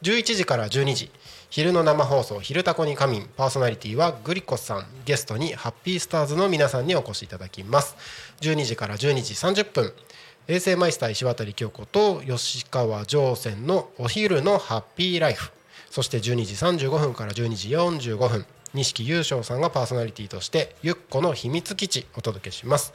[0.03, 1.09] 11時から12時
[1.52, 4.88] 昼の生放送「昼タコに仮眠」パーソナリティはグリコさん。
[5.04, 7.97] ゲストにハッピースターズの皆さんにお越しいただきます。
[8.39, 9.93] 12時から12時30分。
[10.47, 15.52] 衛星マイスター石渡京子と吉川上泉のお昼のハッピーライフ。
[15.89, 18.45] そして12時35分から12時45分。
[18.74, 22.93] 錦優勝さんがパーソナリティとしてゆっこの秘密基地お届けします。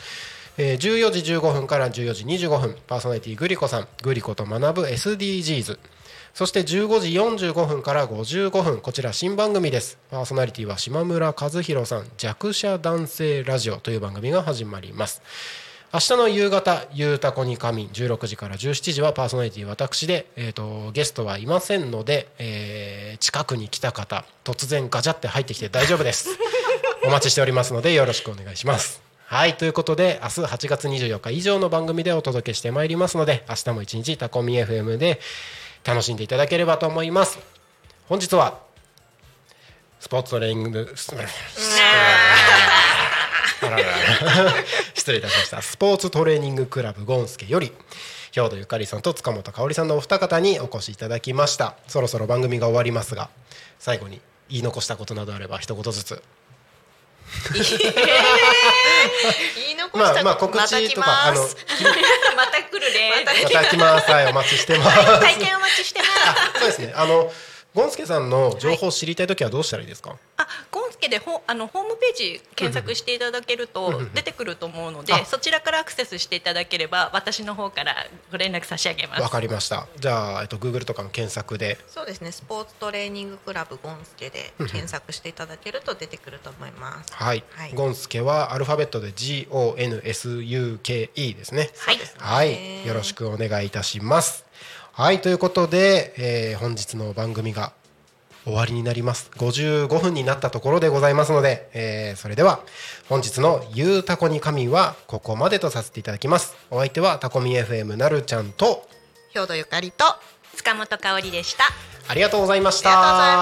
[0.56, 2.76] 14時15分から14時25分。
[2.86, 3.88] パーソナリティグリコさん。
[4.00, 5.78] グリコと学ぶ SDGs
[6.36, 9.98] そして15時45分から55分こちら新番組です。
[10.10, 15.22] パーソナリティは島村和弘さん弱者男性ラジオという番組が始まります。
[15.94, 26.28] 明日の夕方「ゆうたこに仮眠」16時から17時はパーソナリティ私で、えーと、ゲストはいませんので、えー、近くに来た方突然ガチャって入ってきて大丈夫です。
[27.02, 29.00] お待ちしておりますのでよろしくお願いします。
[29.24, 35.18] はいということで明日8月24日以上の番組でお届けしてまいりますので明日も一日タコミ FM で
[35.86, 37.38] 楽しんでいただければと思います。
[38.08, 38.58] 本日は
[40.00, 41.14] スポーツトレーニング 失
[45.12, 45.62] 礼いたしました。
[45.62, 47.72] スポーツトレーニングクラブゴンスケより
[48.32, 51.74] 兵藤ゆかりさんと塚本香織さんのお二方にお越しいただきました。
[51.86, 53.30] そろそろ番組が終わりますが
[53.78, 56.22] 最後に言い残したことなどあれば一言ずつ。
[59.56, 61.42] 言 い残したまあまあ告知とかあの
[62.36, 63.24] また来るね。
[63.24, 64.10] また来ます。
[64.10, 65.20] はいお待ちしてます。
[65.20, 66.60] 体験お待ちしてます。
[66.60, 66.92] そうですね。
[66.96, 67.32] あの
[67.76, 77.94] ゴンスケさんの情報を知りたいときはどうしたらいいですか、はい、あゴンスケでほあのホームページ検索していただけると出てくると思うので、そちらからアクセスしていただければ私の方から
[78.32, 79.22] ご連絡差し上げます。
[79.22, 79.86] わかりました。
[79.98, 81.76] じゃあ、えっと、Google とかの検索で。
[81.86, 82.32] そうですね。
[82.32, 87.12] スポーツトレーニングクラブゴンスケで検索していただけると出てくると思います。
[87.12, 89.76] はい、はい、ゴンスケはアルファベットで GONSUKE
[91.36, 91.70] ですね。
[91.76, 94.45] はい、はい、よろしくお願いいたします
[94.98, 97.74] はいということで、えー、本日の番組が
[98.44, 99.30] 終わりになります。
[99.36, 102.60] 55分になったところでございますので、えー、それでは
[103.06, 106.56] 本日の「ゆうたこに仮眠」はここまでとさせていただきます。
[106.70, 108.88] お相手はタコミ FM なるちゃんと
[109.34, 110.06] 兵藤ゆかりと
[110.56, 111.64] 塚本香織でした。
[112.08, 112.88] ありがとうございました。
[112.88, 113.36] ありがとうござい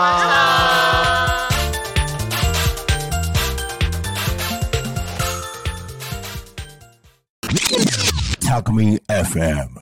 [7.54, 8.48] ました。
[8.50, 9.68] タコミ FM